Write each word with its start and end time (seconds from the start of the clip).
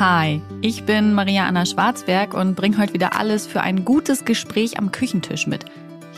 Hi, 0.00 0.42
ich 0.60 0.86
bin 0.86 1.12
Maria 1.14 1.46
Anna 1.46 1.64
Schwarzberg 1.64 2.34
und 2.34 2.56
bringe 2.56 2.78
heute 2.78 2.94
wieder 2.94 3.16
alles 3.16 3.46
für 3.46 3.60
ein 3.60 3.84
gutes 3.84 4.24
Gespräch 4.24 4.76
am 4.76 4.90
Küchentisch 4.90 5.46
mit. 5.46 5.66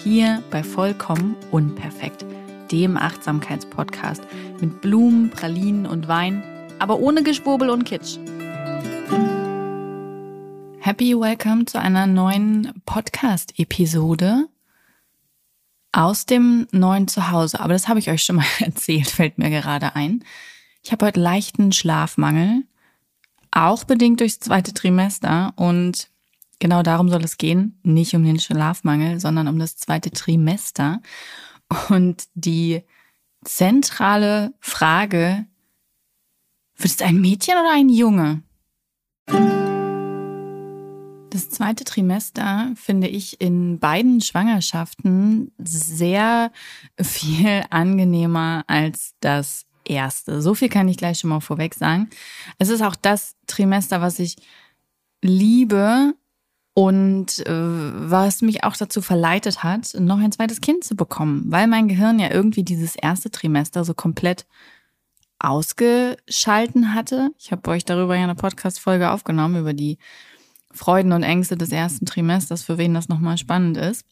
Hier 0.03 0.43
bei 0.51 0.63
Vollkommen 0.63 1.37
Unperfekt, 1.51 2.25
dem 2.73 2.97
Achtsamkeitspodcast 2.97 4.23
mit 4.63 4.81
Blumen, 4.81 5.29
Pralinen 5.29 5.85
und 5.85 6.09
Wein, 6.09 6.43
aber 6.79 7.01
ohne 7.01 7.23
Geschwurbel 7.23 7.69
und 7.69 7.85
Kitsch. 7.85 8.17
Happy 10.81 11.15
Welcome 11.15 11.67
zu 11.67 11.79
einer 11.79 12.07
neuen 12.07 12.73
Podcast-Episode 12.87 14.47
aus 15.93 16.25
dem 16.25 16.67
neuen 16.73 17.09
Zuhause. 17.09 17.61
Aber 17.61 17.75
das 17.75 17.89
habe 17.89 17.99
ich 17.99 18.09
euch 18.09 18.23
schon 18.23 18.37
mal 18.37 18.47
erzählt, 18.61 19.11
fällt 19.11 19.37
mir 19.37 19.51
gerade 19.51 19.95
ein. 19.95 20.25
Ich 20.83 20.93
habe 20.93 21.05
heute 21.05 21.21
leichten 21.21 21.73
Schlafmangel, 21.73 22.63
auch 23.57 23.85
bedingt 23.85 24.21
durchs 24.21 24.39
zweite 24.39 24.75
Trimester. 24.75 25.53
Und 25.57 26.11
genau 26.59 26.83
darum 26.83 27.09
soll 27.09 27.25
es 27.25 27.39
gehen. 27.39 27.79
Nicht 27.83 28.15
um 28.15 28.25
den 28.25 28.39
Schlafmangel, 28.39 29.19
sondern 29.19 29.49
um 29.49 29.59
das 29.59 29.77
zweite 29.77 30.11
Trimester. 30.11 31.01
Und 31.89 32.29
die 32.35 32.83
zentrale 33.45 34.55
Frage, 34.61 35.47
wird 36.77 36.95
es 36.95 37.03
ein 37.03 37.21
Mädchen 37.21 37.55
oder 37.55 37.73
ein 37.73 37.89
Junge? 37.89 38.43
Das 41.31 41.51
zweite 41.51 41.85
Trimester 41.85 42.73
finde 42.77 43.09
ich 43.09 43.41
in 43.41 43.79
beiden 43.79 44.21
Schwangerschaften 44.21 45.53
sehr 45.59 46.53
viel 47.01 47.65
angenehmer 47.71 48.65
als 48.67 49.15
das 49.21 49.67
erste. 49.87 50.43
So 50.43 50.55
viel 50.55 50.69
kann 50.69 50.89
ich 50.89 50.97
gleich 50.97 51.19
schon 51.19 51.31
mal 51.31 51.41
vorweg 51.41 51.75
sagen. 51.75 52.11
Es 52.59 52.69
ist 52.69 52.83
auch 52.83 52.97
das 52.97 53.37
Trimester, 53.47 54.01
was 54.01 54.19
ich 54.19 54.37
liebe 55.23 56.15
und 56.75 57.47
äh, 57.47 57.53
was 57.53 58.43
mich 58.43 58.65
auch 58.65 58.77
dazu 58.77 59.01
verleitet 59.01 59.63
hat, 59.63 59.95
noch 59.99 60.19
ein 60.19 60.33
zweites 60.33 60.61
Kind 60.61 60.85
zu 60.85 60.95
bekommen, 60.95 61.45
weil 61.47 61.67
mein 61.67 61.89
Gehirn 61.89 62.19
ja 62.19 62.31
irgendwie 62.31 62.65
dieses 62.65 62.97
erste 62.97 63.31
Trimester 63.31 63.85
so 63.85 63.95
komplett 63.95 64.47
ausgeschalten 65.39 66.95
hatte. 66.95 67.31
Ich 67.39 67.53
habe 67.53 67.71
euch 67.71 67.85
darüber 67.85 68.17
ja 68.17 68.25
eine 68.25 68.35
Podcast-Folge 68.35 69.11
aufgenommen, 69.11 69.61
über 69.61 69.73
die 69.73 69.99
Freuden 70.73 71.13
und 71.13 71.23
Ängste 71.23 71.57
des 71.57 71.73
ersten 71.73 72.07
Trimesters, 72.07 72.63
für 72.63 72.79
wen 72.79 72.95
das 72.95 73.09
nochmal 73.09 73.39
spannend 73.39 73.77
ist. 73.77 74.05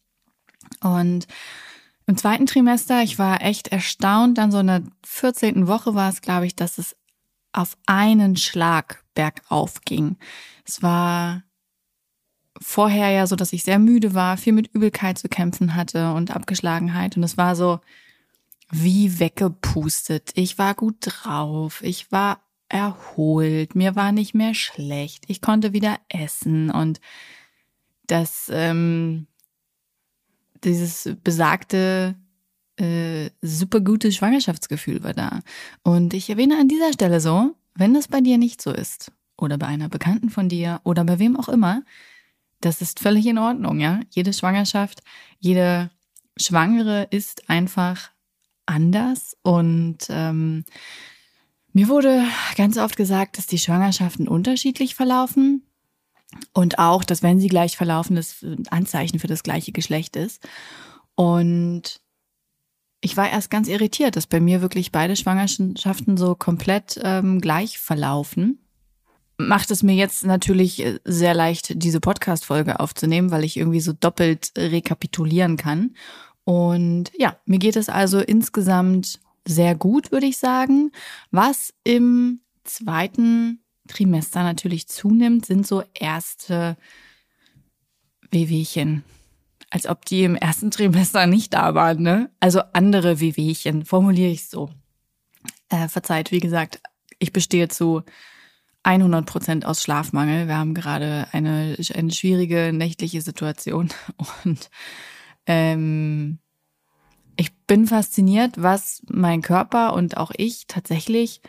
Und 0.80 1.26
im 2.06 2.16
zweiten 2.16 2.46
Trimester, 2.46 3.02
ich 3.02 3.18
war 3.18 3.42
echt 3.42 3.68
erstaunt, 3.68 4.38
dann 4.38 4.52
so 4.52 4.58
in 4.58 4.66
der 4.66 4.82
14. 5.04 5.66
Woche 5.66 5.94
war 5.94 6.10
es, 6.10 6.20
glaube 6.20 6.46
ich, 6.46 6.54
dass 6.54 6.78
es 6.78 6.96
auf 7.52 7.76
einen 7.86 8.36
Schlag 8.36 9.04
bergauf 9.14 9.80
ging. 9.82 10.16
Es 10.64 10.82
war 10.82 11.42
vorher 12.60 13.10
ja 13.10 13.26
so, 13.26 13.36
dass 13.36 13.52
ich 13.52 13.64
sehr 13.64 13.78
müde 13.78 14.14
war, 14.14 14.36
viel 14.36 14.52
mit 14.52 14.74
Übelkeit 14.74 15.18
zu 15.18 15.28
kämpfen 15.28 15.74
hatte 15.74 16.12
und 16.12 16.34
Abgeschlagenheit. 16.34 17.16
Und 17.16 17.22
es 17.22 17.36
war 17.36 17.56
so 17.56 17.80
wie 18.70 19.18
weggepustet. 19.18 20.32
Ich 20.34 20.58
war 20.58 20.74
gut 20.74 20.96
drauf. 21.00 21.82
Ich 21.82 22.10
war 22.12 22.40
erholt, 22.68 23.74
mir 23.74 23.94
war 23.94 24.12
nicht 24.12 24.34
mehr 24.34 24.54
schlecht, 24.54 25.24
ich 25.28 25.40
konnte 25.40 25.72
wieder 25.72 25.98
essen 26.08 26.70
und 26.70 27.00
das, 28.06 28.50
ähm, 28.52 29.26
dieses 30.64 31.16
besagte 31.22 32.16
äh, 32.76 33.30
super 33.40 33.80
gute 33.80 34.10
Schwangerschaftsgefühl 34.10 35.02
war 35.04 35.14
da. 35.14 35.40
Und 35.82 36.14
ich 36.14 36.28
erwähne 36.30 36.58
an 36.58 36.68
dieser 36.68 36.92
Stelle 36.92 37.20
so, 37.20 37.54
wenn 37.74 37.94
das 37.94 38.08
bei 38.08 38.20
dir 38.20 38.38
nicht 38.38 38.60
so 38.60 38.72
ist, 38.72 39.12
oder 39.36 39.58
bei 39.58 39.66
einer 39.66 39.88
Bekannten 39.88 40.30
von 40.30 40.48
dir, 40.48 40.80
oder 40.84 41.04
bei 41.04 41.18
wem 41.18 41.36
auch 41.36 41.48
immer, 41.48 41.82
das 42.60 42.80
ist 42.80 43.00
völlig 43.00 43.26
in 43.26 43.38
Ordnung, 43.38 43.80
ja. 43.80 44.00
Jede 44.10 44.32
Schwangerschaft, 44.32 45.02
jede 45.38 45.90
Schwangere 46.36 47.06
ist 47.10 47.48
einfach 47.50 48.10
anders 48.66 49.36
und 49.42 49.98
ähm, 50.08 50.64
mir 51.72 51.88
wurde 51.88 52.24
ganz 52.56 52.78
oft 52.78 52.96
gesagt, 52.96 53.36
dass 53.36 53.46
die 53.46 53.58
Schwangerschaften 53.58 54.28
unterschiedlich 54.28 54.94
verlaufen 54.94 55.62
und 56.52 56.78
auch, 56.78 57.04
dass 57.04 57.22
wenn 57.22 57.40
sie 57.40 57.48
gleich 57.48 57.76
verlaufen, 57.76 58.16
das 58.16 58.44
Anzeichen 58.70 59.18
für 59.18 59.26
das 59.26 59.42
gleiche 59.42 59.72
Geschlecht 59.72 60.16
ist. 60.16 60.46
Und 61.14 62.00
ich 63.00 63.16
war 63.16 63.30
erst 63.30 63.50
ganz 63.50 63.68
irritiert, 63.68 64.16
dass 64.16 64.26
bei 64.26 64.40
mir 64.40 64.62
wirklich 64.62 64.90
beide 64.90 65.14
Schwangerschaften 65.14 66.16
so 66.16 66.34
komplett 66.34 66.98
ähm, 67.02 67.40
gleich 67.40 67.78
verlaufen. 67.78 68.60
Macht 69.36 69.70
es 69.70 69.82
mir 69.82 69.94
jetzt 69.94 70.24
natürlich 70.24 70.82
äh, 70.82 70.98
sehr 71.04 71.34
leicht, 71.34 71.82
diese 71.82 72.00
Podcast-Folge 72.00 72.80
aufzunehmen, 72.80 73.30
weil 73.30 73.44
ich 73.44 73.56
irgendwie 73.56 73.80
so 73.80 73.92
doppelt 73.92 74.52
rekapitulieren 74.56 75.56
kann. 75.56 75.94
Und 76.44 77.12
ja, 77.18 77.36
mir 77.44 77.58
geht 77.58 77.76
es 77.76 77.88
also 77.88 78.20
insgesamt 78.20 79.20
sehr 79.46 79.74
gut, 79.74 80.10
würde 80.10 80.26
ich 80.26 80.38
sagen. 80.38 80.90
Was 81.30 81.74
im 81.84 82.40
zweiten 82.64 83.63
Trimester 83.88 84.42
natürlich 84.42 84.88
zunimmt, 84.88 85.46
sind 85.46 85.66
so 85.66 85.82
erste 85.94 86.76
Wehwehchen. 88.30 89.04
Als 89.70 89.86
ob 89.86 90.04
die 90.04 90.24
im 90.24 90.36
ersten 90.36 90.70
Trimester 90.70 91.26
nicht 91.26 91.54
da 91.54 91.74
waren, 91.74 92.02
ne? 92.02 92.30
Also 92.40 92.60
andere 92.72 93.20
Wehwehchen, 93.20 93.84
formuliere 93.84 94.30
ich 94.30 94.48
so. 94.48 94.70
Äh, 95.68 95.88
verzeiht, 95.88 96.30
wie 96.30 96.40
gesagt, 96.40 96.80
ich 97.18 97.32
bestehe 97.32 97.68
zu 97.68 98.02
100 98.84 99.26
Prozent 99.26 99.66
aus 99.66 99.82
Schlafmangel. 99.82 100.46
Wir 100.46 100.58
haben 100.58 100.74
gerade 100.74 101.26
eine, 101.32 101.76
eine 101.94 102.10
schwierige 102.10 102.72
nächtliche 102.72 103.22
Situation 103.22 103.90
und 104.44 104.70
ähm, 105.46 106.38
ich 107.36 107.52
bin 107.66 107.86
fasziniert, 107.86 108.62
was 108.62 109.02
mein 109.08 109.42
Körper 109.42 109.94
und 109.94 110.16
auch 110.16 110.30
ich 110.36 110.66
tatsächlich 110.68 111.40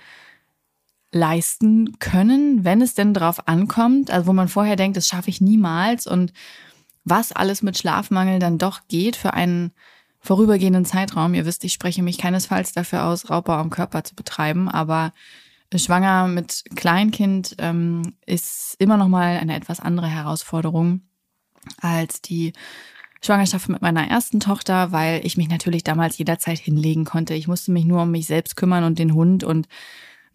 leisten 1.16 1.98
können, 2.00 2.66
wenn 2.66 2.82
es 2.82 2.94
denn 2.94 3.14
drauf 3.14 3.48
ankommt, 3.48 4.12
also 4.12 4.28
wo 4.28 4.34
man 4.34 4.50
vorher 4.50 4.76
denkt, 4.76 4.98
das 4.98 5.08
schaffe 5.08 5.30
ich 5.30 5.40
niemals 5.40 6.08
und 6.08 6.34
was 7.06 7.32
alles 7.32 7.62
mit 7.62 7.78
Schlafmangel 7.78 8.40
dann 8.40 8.58
doch 8.58 8.82
geht 8.90 9.16
für 9.16 9.34
einen 9.34 9.72
vorübergehenden 10.20 10.84
Zeitraum. 10.84 11.34
Ihr 11.34 11.46
wisst, 11.46 11.64
ich 11.64 11.72
spreche 11.72 12.04
mich 12.04 12.18
keinesfalls 12.18 12.74
dafür 12.74 13.06
aus, 13.06 13.30
Raubbau 13.30 13.54
am 13.54 13.70
Körper 13.70 14.04
zu 14.04 14.14
betreiben, 14.14 14.68
aber 14.68 15.14
schwanger 15.74 16.28
mit 16.28 16.64
Kleinkind 16.76 17.56
ähm, 17.60 18.14
ist 18.26 18.76
immer 18.80 18.98
noch 18.98 19.10
mal 19.10 19.38
eine 19.38 19.56
etwas 19.56 19.80
andere 19.80 20.08
Herausforderung 20.08 21.02
als 21.82 22.22
die 22.22 22.54
Schwangerschaft 23.22 23.70
mit 23.70 23.82
meiner 23.82 24.08
ersten 24.08 24.40
Tochter, 24.40 24.92
weil 24.92 25.26
ich 25.26 25.36
mich 25.36 25.50
natürlich 25.50 25.84
damals 25.84 26.18
jederzeit 26.18 26.60
hinlegen 26.60 27.06
konnte. 27.06 27.34
Ich 27.34 27.48
musste 27.48 27.72
mich 27.72 27.86
nur 27.86 28.04
um 28.04 28.12
mich 28.12 28.28
selbst 28.28 28.56
kümmern 28.56 28.84
und 28.84 29.00
den 29.00 29.14
Hund 29.14 29.44
und 29.44 29.68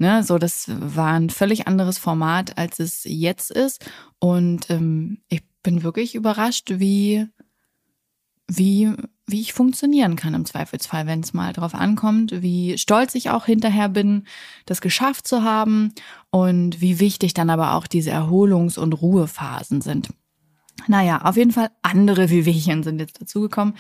ne, 0.01 0.25
so 0.25 0.39
das 0.39 0.67
war 0.69 1.13
ein 1.13 1.31
völlig 1.31 1.69
anderes 1.69 1.99
Format, 1.99 2.59
als 2.59 2.81
es 2.81 3.03
jetzt 3.05 3.51
ist. 3.51 3.85
Und 4.19 4.71
ähm, 4.71 5.19
ich 5.29 5.43
bin 5.63 5.83
wirklich 5.83 6.15
überrascht, 6.15 6.73
wie 6.77 7.29
wie 8.49 8.93
wie 9.27 9.41
ich 9.41 9.53
funktionieren 9.53 10.17
kann 10.17 10.35
im 10.35 10.45
Zweifelsfall, 10.45 11.07
wenn 11.07 11.21
es 11.21 11.33
mal 11.33 11.53
drauf 11.53 11.75
ankommt, 11.75 12.43
wie 12.43 12.77
stolz 12.79 13.15
ich 13.15 13.31
auch 13.31 13.47
hinterher 13.47 13.89
bin, 13.89 14.27
das 14.67 14.81
geschafft 14.81 15.29
zu 15.29 15.45
haben 15.45 15.95
und 16.31 16.81
wie 16.81 16.99
wichtig 16.99 17.33
dann 17.33 17.49
aber 17.49 17.75
auch 17.75 17.87
diese 17.87 18.11
Erholungs- 18.11 18.79
und 18.79 18.93
Ruhephasen 18.95 19.83
sind. 19.83 20.09
Naja, 20.87 21.23
auf 21.23 21.37
jeden 21.37 21.53
Fall 21.53 21.71
andere 21.83 22.31
Wehwehchen 22.31 22.83
sind 22.83 23.01
jetzt 23.01 23.21
dazugekommen. 23.21 23.75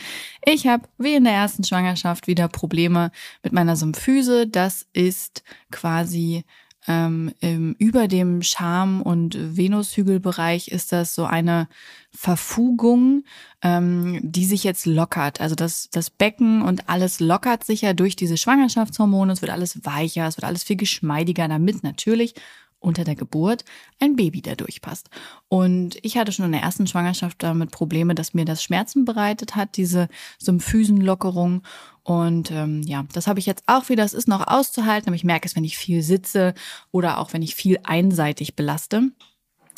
Ich 0.44 0.66
habe 0.66 0.88
wie 0.98 1.14
in 1.14 1.24
der 1.24 1.32
ersten 1.32 1.64
Schwangerschaft 1.64 2.26
wieder 2.26 2.48
Probleme 2.48 3.10
mit 3.42 3.52
meiner 3.52 3.76
Symphyse. 3.76 4.46
Das 4.46 4.86
ist 4.92 5.42
quasi 5.70 6.44
ähm, 6.86 7.32
im, 7.40 7.74
über 7.78 8.08
dem 8.08 8.42
Scham- 8.42 9.02
und 9.02 9.36
Venushügelbereich 9.56 10.68
ist 10.68 10.92
das 10.92 11.14
so 11.14 11.24
eine 11.24 11.68
Verfugung, 12.10 13.24
ähm, 13.62 14.18
die 14.22 14.46
sich 14.46 14.64
jetzt 14.64 14.86
lockert. 14.86 15.40
Also 15.40 15.54
das, 15.54 15.90
das 15.90 16.10
Becken 16.10 16.62
und 16.62 16.88
alles 16.88 17.20
lockert 17.20 17.64
sich 17.64 17.82
ja 17.82 17.92
durch 17.92 18.16
diese 18.16 18.36
Schwangerschaftshormone. 18.36 19.32
Es 19.32 19.42
wird 19.42 19.52
alles 19.52 19.84
weicher, 19.84 20.26
es 20.26 20.36
wird 20.36 20.44
alles 20.44 20.64
viel 20.64 20.76
geschmeidiger, 20.76 21.48
damit 21.48 21.82
natürlich 21.82 22.34
unter 22.80 23.04
der 23.04 23.14
Geburt 23.14 23.64
ein 24.00 24.16
Baby 24.16 24.42
da 24.42 24.54
durchpasst. 24.54 25.08
Und 25.48 25.98
ich 26.02 26.16
hatte 26.16 26.32
schon 26.32 26.46
in 26.46 26.52
der 26.52 26.62
ersten 26.62 26.86
Schwangerschaft 26.86 27.42
damit 27.42 27.70
Probleme, 27.70 28.14
dass 28.14 28.34
mir 28.34 28.44
das 28.44 28.62
Schmerzen 28.62 29.04
bereitet 29.04 29.54
hat, 29.54 29.76
diese 29.76 30.08
Symphysenlockerung. 30.38 31.62
Und 32.02 32.50
ähm, 32.50 32.82
ja, 32.82 33.04
das 33.12 33.26
habe 33.26 33.38
ich 33.38 33.46
jetzt 33.46 33.64
auch 33.66 33.88
wieder. 33.88 34.04
Es 34.04 34.14
ist 34.14 34.28
noch 34.28 34.46
auszuhalten, 34.46 35.08
aber 35.08 35.16
ich 35.16 35.24
merke 35.24 35.46
es, 35.46 35.54
wenn 35.54 35.64
ich 35.64 35.76
viel 35.76 36.02
sitze 36.02 36.54
oder 36.90 37.18
auch 37.18 37.32
wenn 37.32 37.42
ich 37.42 37.54
viel 37.54 37.78
einseitig 37.84 38.56
belaste. 38.56 39.12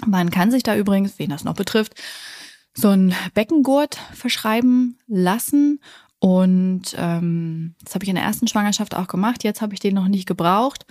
Man 0.06 0.30
kann 0.30 0.50
sich 0.50 0.62
da 0.62 0.76
übrigens, 0.76 1.18
wen 1.18 1.30
das 1.30 1.44
noch 1.44 1.54
betrifft, 1.54 1.94
so 2.74 2.88
ein 2.88 3.14
Beckengurt 3.34 3.96
verschreiben 4.14 4.98
lassen. 5.06 5.80
Und 6.20 6.94
ähm, 6.96 7.74
das 7.82 7.94
habe 7.94 8.04
ich 8.04 8.08
in 8.08 8.14
der 8.14 8.24
ersten 8.24 8.46
Schwangerschaft 8.46 8.94
auch 8.94 9.08
gemacht. 9.08 9.42
Jetzt 9.42 9.60
habe 9.60 9.74
ich 9.74 9.80
den 9.80 9.94
noch 9.94 10.08
nicht 10.08 10.26
gebraucht. 10.26 10.86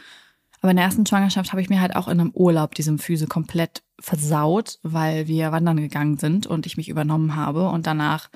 Aber 0.61 0.71
in 0.71 0.77
der 0.77 0.85
ersten 0.85 1.05
Schwangerschaft 1.05 1.51
habe 1.51 1.61
ich 1.61 1.69
mir 1.69 1.81
halt 1.81 1.95
auch 1.95 2.07
in 2.07 2.19
einem 2.19 2.31
Urlaub 2.33 2.75
die 2.75 2.83
Symphyse 2.83 3.27
komplett 3.27 3.81
versaut, 3.99 4.79
weil 4.83 5.27
wir 5.27 5.51
wandern 5.51 5.77
gegangen 5.77 6.17
sind 6.17 6.47
und 6.47 6.65
ich 6.65 6.77
mich 6.77 6.87
übernommen 6.87 7.35
habe 7.35 7.69
und 7.69 7.87
danach 7.87 8.29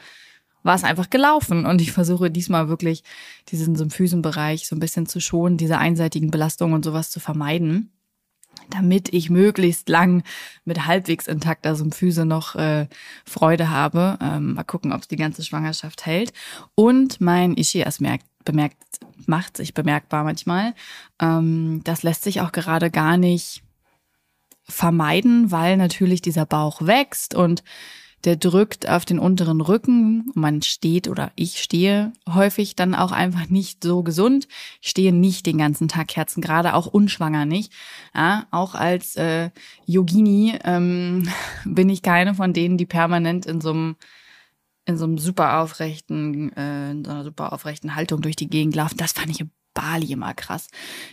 war 0.63 0.75
es 0.75 0.83
einfach 0.83 1.11
gelaufen. 1.11 1.65
Und 1.65 1.79
ich 1.79 1.91
versuche 1.91 2.31
diesmal 2.31 2.67
wirklich 2.67 3.03
diesen 3.49 3.75
Symphysenbereich 3.75 4.67
so 4.67 4.75
ein 4.75 4.79
bisschen 4.79 5.05
zu 5.05 5.21
schonen, 5.21 5.57
diese 5.57 5.77
einseitigen 5.77 6.31
Belastungen 6.31 6.73
und 6.73 6.83
sowas 6.83 7.11
zu 7.11 7.19
vermeiden, 7.19 7.91
damit 8.71 9.13
ich 9.13 9.29
möglichst 9.29 9.87
lang 9.89 10.23
mit 10.63 10.87
halbwegs 10.87 11.27
intakter 11.27 11.75
Symphyse 11.75 12.25
noch 12.25 12.55
äh, 12.55 12.87
Freude 13.25 13.69
habe. 13.69 14.17
Ähm, 14.19 14.55
mal 14.55 14.63
gucken, 14.63 14.91
ob 14.91 15.01
es 15.01 15.07
die 15.07 15.17
ganze 15.17 15.43
Schwangerschaft 15.43 16.07
hält. 16.07 16.33
Und 16.73 17.21
mein 17.21 17.55
Ischias 17.55 17.99
merkt, 17.99 18.25
bemerkt, 18.43 18.77
macht 19.25 19.57
sich 19.57 19.73
bemerkbar 19.73 20.23
manchmal. 20.23 20.73
Ähm, 21.21 21.81
das 21.83 22.03
lässt 22.03 22.23
sich 22.23 22.41
auch 22.41 22.51
gerade 22.51 22.91
gar 22.91 23.17
nicht 23.17 23.63
vermeiden, 24.67 25.51
weil 25.51 25.77
natürlich 25.77 26.21
dieser 26.21 26.45
Bauch 26.45 26.81
wächst 26.81 27.35
und 27.35 27.63
der 28.25 28.35
drückt 28.35 28.89
auf 28.89 29.05
den 29.05 29.19
unteren 29.19 29.61
Rücken. 29.61 30.31
Man 30.33 30.63
steht 30.63 31.07
oder 31.07 31.31
ich 31.35 31.61
stehe 31.61 32.11
häufig 32.27 32.75
dann 32.75 32.95
auch 32.95 33.11
einfach 33.11 33.49
nicht 33.49 33.83
so 33.83 34.01
gesund. 34.01 34.47
Ich 34.81 34.89
stehe 34.89 35.13
nicht 35.13 35.45
den 35.45 35.59
ganzen 35.59 35.87
Tag 35.87 36.07
Kerzen, 36.07 36.41
gerade 36.41 36.73
auch 36.73 36.87
unschwanger 36.87 37.45
nicht. 37.45 37.71
Ja, 38.15 38.47
auch 38.49 38.73
als 38.73 39.15
äh, 39.15 39.51
Yogini 39.85 40.57
ähm, 40.63 41.29
bin 41.65 41.87
ich 41.89 42.01
keine 42.01 42.33
von 42.33 42.51
denen, 42.51 42.77
die 42.77 42.87
permanent 42.87 43.45
in 43.45 43.61
so 43.61 43.69
einem 43.69 43.95
in 44.85 44.97
so 44.97 45.05
einem 45.05 45.17
super 45.17 45.59
aufrechten, 45.59 46.51
äh, 46.53 46.91
in 46.91 47.05
so 47.05 47.11
einer 47.11 47.23
super 47.23 47.53
aufrechten 47.53 47.95
Haltung 47.95 48.21
durch 48.21 48.35
die 48.35 48.49
Gegend 48.49 48.75
laufen. 48.75 48.97
Das 48.97 49.13
fand 49.13 49.29
ich 49.29 49.43
Bali 49.75 50.11
immer 50.13 50.33
krass. 50.33 50.67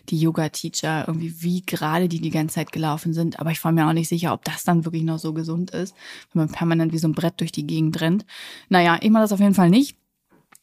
Die 0.09 0.19
Yoga-Teacher, 0.19 1.07
irgendwie 1.07 1.43
wie 1.43 1.63
gerade 1.63 2.09
die 2.09 2.21
die 2.21 2.31
ganze 2.31 2.55
Zeit 2.55 2.73
gelaufen 2.73 3.13
sind. 3.13 3.39
Aber 3.41 3.51
ich 3.51 3.63
war 3.63 3.73
mir 3.73 3.87
auch 3.87 3.93
nicht 3.93 4.09
sicher, 4.09 4.33
ob 4.33 4.45
das 4.45 4.65
dann 4.65 4.87
wirklich 4.87 5.03
noch 5.03 5.19
so 5.19 5.35
gesund 5.35 5.73
ist, 5.73 5.95
wenn 6.33 6.45
man 6.45 6.53
permanent 6.53 6.93
wie 6.93 6.99
so 6.99 7.09
ein 7.09 7.13
Brett 7.13 7.41
durch 7.41 7.53
die 7.53 7.67
Gegend 7.67 8.01
rennt. 8.01 8.25
Naja, 8.71 8.99
ich 9.01 9.11
mache 9.11 9.25
das 9.25 9.33
auf 9.33 9.41
jeden 9.41 9.55
Fall 9.55 9.69
nicht. 9.69 9.99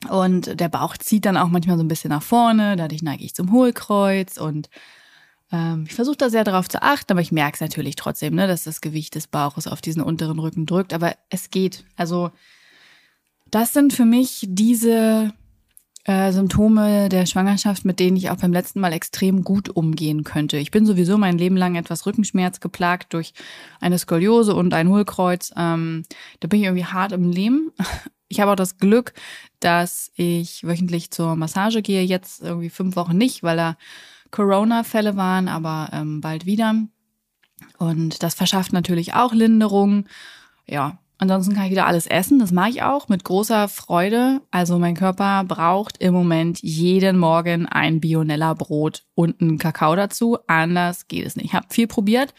Und 0.09 0.59
der 0.59 0.69
Bauch 0.69 0.95
zieht 0.97 1.25
dann 1.25 1.35
auch 1.35 1.49
manchmal 1.49 1.77
so 1.77 1.83
ein 1.83 1.89
bisschen 1.89 2.09
nach 2.09 2.23
vorne. 2.23 2.77
Dadurch 2.77 3.03
neige 3.03 3.25
ich 3.25 3.35
zum 3.35 3.51
Hohlkreuz 3.51 4.37
und 4.37 4.69
ähm, 5.51 5.83
ich 5.87 5.93
versuche 5.93 6.15
da 6.15 6.29
sehr 6.29 6.45
darauf 6.45 6.69
zu 6.69 6.81
achten, 6.81 7.11
aber 7.11 7.21
ich 7.21 7.33
merke 7.33 7.55
es 7.55 7.61
natürlich 7.61 7.95
trotzdem, 7.95 8.35
ne, 8.35 8.47
dass 8.47 8.63
das 8.63 8.79
Gewicht 8.79 9.15
des 9.15 9.27
Bauches 9.27 9.67
auf 9.67 9.81
diesen 9.81 10.01
unteren 10.01 10.39
Rücken 10.39 10.65
drückt. 10.65 10.93
Aber 10.93 11.15
es 11.29 11.49
geht. 11.49 11.83
Also 11.97 12.31
das 13.51 13.73
sind 13.73 13.93
für 13.93 14.05
mich 14.05 14.45
diese 14.47 15.33
äh, 16.05 16.31
Symptome 16.31 17.09
der 17.09 17.25
Schwangerschaft, 17.25 17.85
mit 17.85 17.99
denen 17.99 18.17
ich 18.17 18.29
auch 18.29 18.37
beim 18.37 18.53
letzten 18.53 18.79
Mal 18.79 18.93
extrem 18.93 19.43
gut 19.43 19.69
umgehen 19.69 20.23
könnte. 20.23 20.57
Ich 20.57 20.71
bin 20.71 20.85
sowieso 20.85 21.17
mein 21.17 21.37
Leben 21.37 21.57
lang 21.57 21.75
etwas 21.75 22.05
Rückenschmerz 22.05 22.59
geplagt 22.59 23.13
durch 23.13 23.33
eine 23.79 23.99
Skoliose 23.99 24.55
und 24.55 24.73
ein 24.73 24.89
Hohlkreuz. 24.89 25.53
Ähm, 25.55 26.03
da 26.39 26.47
bin 26.47 26.59
ich 26.59 26.65
irgendwie 26.65 26.85
hart 26.85 27.11
im 27.11 27.31
Leben. 27.31 27.71
Ich 28.31 28.39
habe 28.39 28.51
auch 28.51 28.55
das 28.55 28.77
Glück, 28.77 29.13
dass 29.59 30.11
ich 30.13 30.63
wöchentlich 30.63 31.09
zur 31.09 31.35
Massage 31.35 31.81
gehe. 31.81 32.03
Jetzt 32.03 32.43
irgendwie 32.43 32.69
fünf 32.69 32.95
Wochen 32.95 33.17
nicht, 33.17 33.41
weil 33.41 33.57
da 33.57 33.75
Corona-Fälle 34.29 35.15
waren, 35.15 35.47
aber 35.47 35.89
ähm, 35.93 36.21
bald 36.21 36.45
wieder. 36.45 36.75
Und 37.79 38.21
das 38.21 38.35
verschafft 38.35 38.71
natürlich 38.71 39.15
auch 39.15 39.33
Linderung. 39.33 40.05
Ja, 40.67 40.99
Ansonsten 41.21 41.53
kann 41.53 41.65
ich 41.65 41.71
wieder 41.71 41.85
alles 41.85 42.07
essen. 42.07 42.39
Das 42.39 42.53
mache 42.53 42.69
ich 42.69 42.81
auch 42.81 43.09
mit 43.09 43.25
großer 43.25 43.67
Freude. 43.67 44.41
Also 44.51 44.79
mein 44.79 44.95
Körper 44.95 45.43
braucht 45.43 45.97
im 45.97 46.13
Moment 46.13 46.61
jeden 46.61 47.17
Morgen 47.17 47.65
ein 47.65 47.99
Bionella 47.99 48.53
Brot 48.53 49.03
und 49.15 49.41
einen 49.41 49.57
Kakao 49.57 49.97
dazu. 49.97 50.37
Anders 50.47 51.09
geht 51.09 51.25
es 51.25 51.35
nicht. 51.35 51.47
Ich 51.47 51.53
habe 51.53 51.67
viel 51.69 51.87
probiert. 51.87 52.33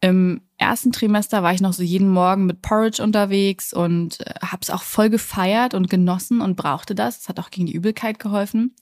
Im 0.00 0.40
ersten 0.56 0.92
Trimester 0.92 1.42
war 1.42 1.52
ich 1.52 1.60
noch 1.60 1.74
so 1.74 1.82
jeden 1.82 2.08
Morgen 2.08 2.46
mit 2.46 2.62
Porridge 2.62 3.02
unterwegs 3.02 3.74
und 3.74 4.20
äh, 4.20 4.34
habe 4.42 4.62
es 4.62 4.70
auch 4.70 4.82
voll 4.82 5.10
gefeiert 5.10 5.74
und 5.74 5.90
genossen 5.90 6.40
und 6.40 6.56
brauchte 6.56 6.94
das. 6.94 7.18
Das 7.18 7.28
hat 7.28 7.38
auch 7.38 7.50
gegen 7.50 7.66
die 7.66 7.74
Übelkeit 7.74 8.18
geholfen. 8.18 8.74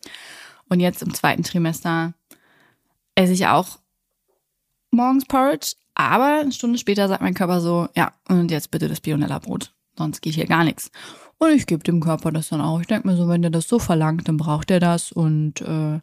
Und 0.68 0.78
jetzt 0.78 1.02
im 1.02 1.12
zweiten 1.12 1.42
Trimester 1.42 2.14
esse 3.16 3.32
ich 3.32 3.48
auch 3.48 3.80
morgens 4.92 5.24
Porridge, 5.24 5.72
aber 5.94 6.40
eine 6.40 6.52
Stunde 6.52 6.78
später 6.78 7.08
sagt 7.08 7.22
mein 7.22 7.34
Körper 7.34 7.60
so, 7.60 7.88
ja, 7.96 8.12
und 8.28 8.50
jetzt 8.50 8.70
bitte 8.70 8.88
das 8.88 9.00
Bionella-Brot, 9.00 9.74
sonst 9.96 10.20
geht 10.20 10.34
hier 10.34 10.46
gar 10.46 10.64
nichts. 10.64 10.90
Und 11.38 11.50
ich 11.50 11.66
gebe 11.66 11.82
dem 11.82 12.00
Körper 12.00 12.30
das 12.30 12.50
dann 12.50 12.60
auch. 12.60 12.80
Ich 12.80 12.86
denke 12.86 13.08
mir 13.08 13.16
so, 13.16 13.26
wenn 13.28 13.42
der 13.42 13.50
das 13.50 13.66
so 13.66 13.80
verlangt, 13.80 14.28
dann 14.28 14.36
braucht 14.36 14.70
er 14.70 14.78
das. 14.78 15.10
Und 15.10 15.60
äh, 15.62 15.98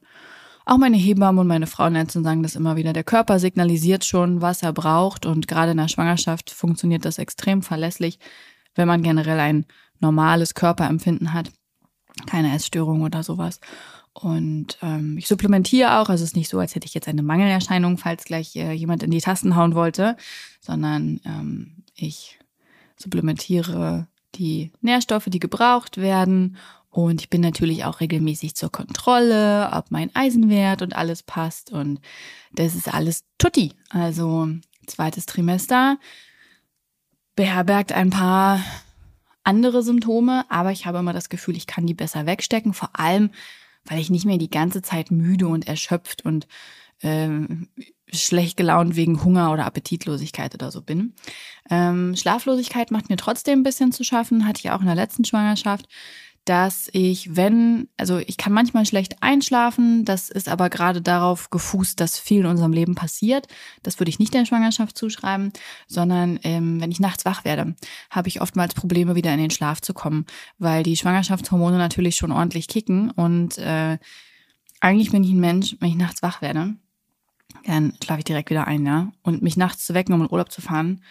auch 0.66 0.78
meine 0.78 0.98
Hebammen 0.98 1.40
und 1.40 1.48
meine 1.48 1.66
Frauenärzte 1.66 2.22
sagen 2.22 2.44
das 2.44 2.56
immer 2.56 2.76
wieder. 2.76 2.92
Der 2.92 3.06
Körper 3.06 3.40
signalisiert 3.40 4.04
schon, 4.04 4.42
was 4.42 4.64
er 4.64 4.74
braucht. 4.74 5.26
Und 5.26 5.48
gerade 5.48 5.72
in 5.72 5.78
der 5.78 5.88
Schwangerschaft 5.88 6.50
funktioniert 6.50 7.06
das 7.06 7.20
extrem 7.20 7.62
verlässlich, 7.62 8.20
wenn 8.76 8.88
man 8.88 9.02
generell 9.02 9.40
ein 9.40 9.66
normales 10.02 10.56
Körperempfinden 10.56 11.34
hat. 11.34 11.52
Keine 12.26 12.54
Essstörung 12.54 13.02
oder 13.02 13.24
sowas. 13.24 13.62
Und 14.14 14.78
ähm, 14.82 15.18
ich 15.18 15.28
supplementiere 15.28 16.00
auch, 16.00 16.10
also 16.10 16.24
es 16.24 16.32
ist 16.32 16.36
nicht 16.36 16.50
so, 16.50 16.60
als 16.60 16.76
hätte 16.76 16.86
ich 16.86 16.94
jetzt 16.94 17.08
eine 17.08 17.24
Mangelerscheinung, 17.24 17.98
falls 17.98 18.26
gleich 18.26 18.56
äh, 18.56 18.74
jemand 18.74 19.04
in 19.04 19.12
die 19.12 19.22
Tasten 19.22 19.56
hauen 19.56 19.76
wollte, 19.76 20.18
sondern 20.60 21.22
ähm, 21.26 21.84
ich 21.96 22.40
supplementiere 22.98 24.08
die 24.36 24.72
Nährstoffe, 24.82 25.28
die 25.28 25.40
gebraucht 25.40 25.98
werden. 25.98 26.58
Und 26.90 27.22
ich 27.22 27.30
bin 27.30 27.42
natürlich 27.42 27.86
auch 27.86 28.00
regelmäßig 28.00 28.56
zur 28.56 28.72
Kontrolle, 28.72 29.70
ob 29.74 29.92
mein 29.92 30.14
Eisenwert 30.16 30.82
und 30.82 30.96
alles 30.96 31.24
passt. 31.24 31.72
Und 31.72 32.02
das 32.52 32.76
ist 32.76 32.92
alles 32.94 33.24
tutti. 33.38 33.74
Also 33.90 34.50
zweites 34.88 35.28
Trimester 35.28 36.00
beherbergt 37.36 37.94
ein 37.94 38.10
paar 38.10 38.60
andere 39.44 39.82
Symptome, 39.84 40.46
aber 40.50 40.72
ich 40.72 40.86
habe 40.86 40.98
immer 40.98 41.14
das 41.14 41.30
Gefühl, 41.30 41.56
ich 41.56 41.68
kann 41.68 41.86
die 41.86 41.94
besser 41.94 42.26
wegstecken. 42.26 42.74
Vor 42.74 42.90
allem, 42.94 43.30
weil 43.86 44.00
ich 44.00 44.10
nicht 44.10 44.26
mehr 44.26 44.38
die 44.38 44.50
ganze 44.50 44.82
Zeit 44.82 45.12
müde 45.12 45.48
und 45.48 45.68
erschöpft 45.68 46.24
und 46.26 46.48
ähm, 47.02 47.70
schlecht 48.12 48.58
gelaunt 48.58 48.96
wegen 48.96 49.24
Hunger 49.24 49.52
oder 49.52 49.66
Appetitlosigkeit 49.66 50.54
oder 50.54 50.72
so 50.72 50.82
bin. 50.82 51.14
Ähm, 51.70 52.16
Schlaflosigkeit 52.16 52.92
macht 52.92 53.10
mir 53.10 53.18
trotzdem 53.18 53.60
ein 53.60 53.64
bisschen 53.64 53.92
zu 53.92 54.04
schaffen, 54.04 54.48
hatte 54.48 54.60
ich 54.60 54.72
auch 54.72 54.82
in 54.82 54.88
der 54.88 54.96
letzten 54.96 55.26
Schwangerschaft 55.26 55.88
dass 56.46 56.90
ich, 56.94 57.36
wenn, 57.36 57.88
also 57.98 58.18
ich 58.18 58.38
kann 58.38 58.54
manchmal 58.54 58.86
schlecht 58.86 59.22
einschlafen, 59.22 60.06
das 60.06 60.30
ist 60.30 60.50
aber 60.50 60.70
gerade 60.70 61.02
darauf 61.02 61.50
gefußt, 61.50 62.00
dass 62.00 62.18
viel 62.18 62.42
in 62.42 62.46
unserem 62.48 62.74
Leben 62.74 62.96
passiert. 62.96 63.48
Das 63.84 64.00
würde 64.00 64.10
ich 64.10 64.20
nicht 64.20 64.34
der 64.34 64.46
Schwangerschaft 64.46 64.98
zuschreiben, 64.98 65.52
sondern 65.88 66.40
ähm, 66.44 66.82
wenn 66.82 66.92
ich 66.92 67.00
nachts 67.00 67.26
wach 67.26 67.46
werde, 67.46 67.76
habe 68.10 68.28
ich 68.28 68.42
oftmals 68.42 68.74
Probleme, 68.74 69.16
wieder 69.16 69.34
in 69.34 69.40
den 69.40 69.52
Schlaf 69.52 69.82
zu 69.82 69.94
kommen, 69.94 70.26
weil 70.58 70.84
die 70.84 70.98
Schwangerschaftshormone 70.98 71.78
natürlich 71.78 72.16
schon 72.16 72.32
ordentlich 72.32 72.68
kicken 72.68 73.12
und 73.12 73.58
äh, 73.58 73.98
eigentlich 74.80 75.12
bin 75.12 75.24
ich 75.24 75.32
ein 75.32 75.40
Mensch, 75.40 75.76
wenn 75.80 75.90
ich 75.90 75.96
nachts 75.96 76.24
wach 76.24 76.42
werde, 76.42 76.76
dann 77.66 77.94
schlafe 78.04 78.20
ich 78.20 78.26
direkt 78.26 78.50
wieder 78.50 78.68
ein, 78.68 78.86
ja. 78.86 79.12
Und 79.22 79.42
mich 79.42 79.58
nachts 79.58 79.86
zu 79.86 79.94
wecken, 79.94 80.14
um 80.14 80.22
in 80.22 80.32
Urlaub 80.32 80.52
zu 80.52 80.62
fahren, 80.62 81.02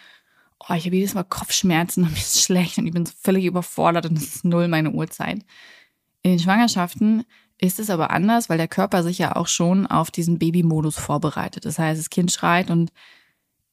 oh, 0.59 0.73
ich 0.73 0.85
habe 0.85 0.95
jedes 0.95 1.13
Mal 1.13 1.23
Kopfschmerzen 1.23 2.03
und 2.03 2.11
mir 2.11 2.17
ist 2.17 2.41
schlecht 2.43 2.77
und 2.77 2.87
ich 2.87 2.93
bin 2.93 3.05
völlig 3.05 3.45
überfordert 3.45 4.05
und 4.05 4.17
es 4.17 4.35
ist 4.35 4.45
null 4.45 4.67
meine 4.67 4.91
Uhrzeit. 4.91 5.45
In 6.21 6.31
den 6.31 6.39
Schwangerschaften 6.39 7.23
ist 7.57 7.79
es 7.79 7.89
aber 7.89 8.11
anders, 8.11 8.49
weil 8.49 8.57
der 8.57 8.67
Körper 8.67 9.03
sich 9.03 9.17
ja 9.17 9.35
auch 9.35 9.47
schon 9.47 9.85
auf 9.87 10.11
diesen 10.11 10.39
Babymodus 10.39 10.97
vorbereitet. 10.97 11.65
Das 11.65 11.79
heißt, 11.79 11.99
das 11.99 12.09
Kind 12.09 12.31
schreit 12.31 12.69
und 12.71 12.91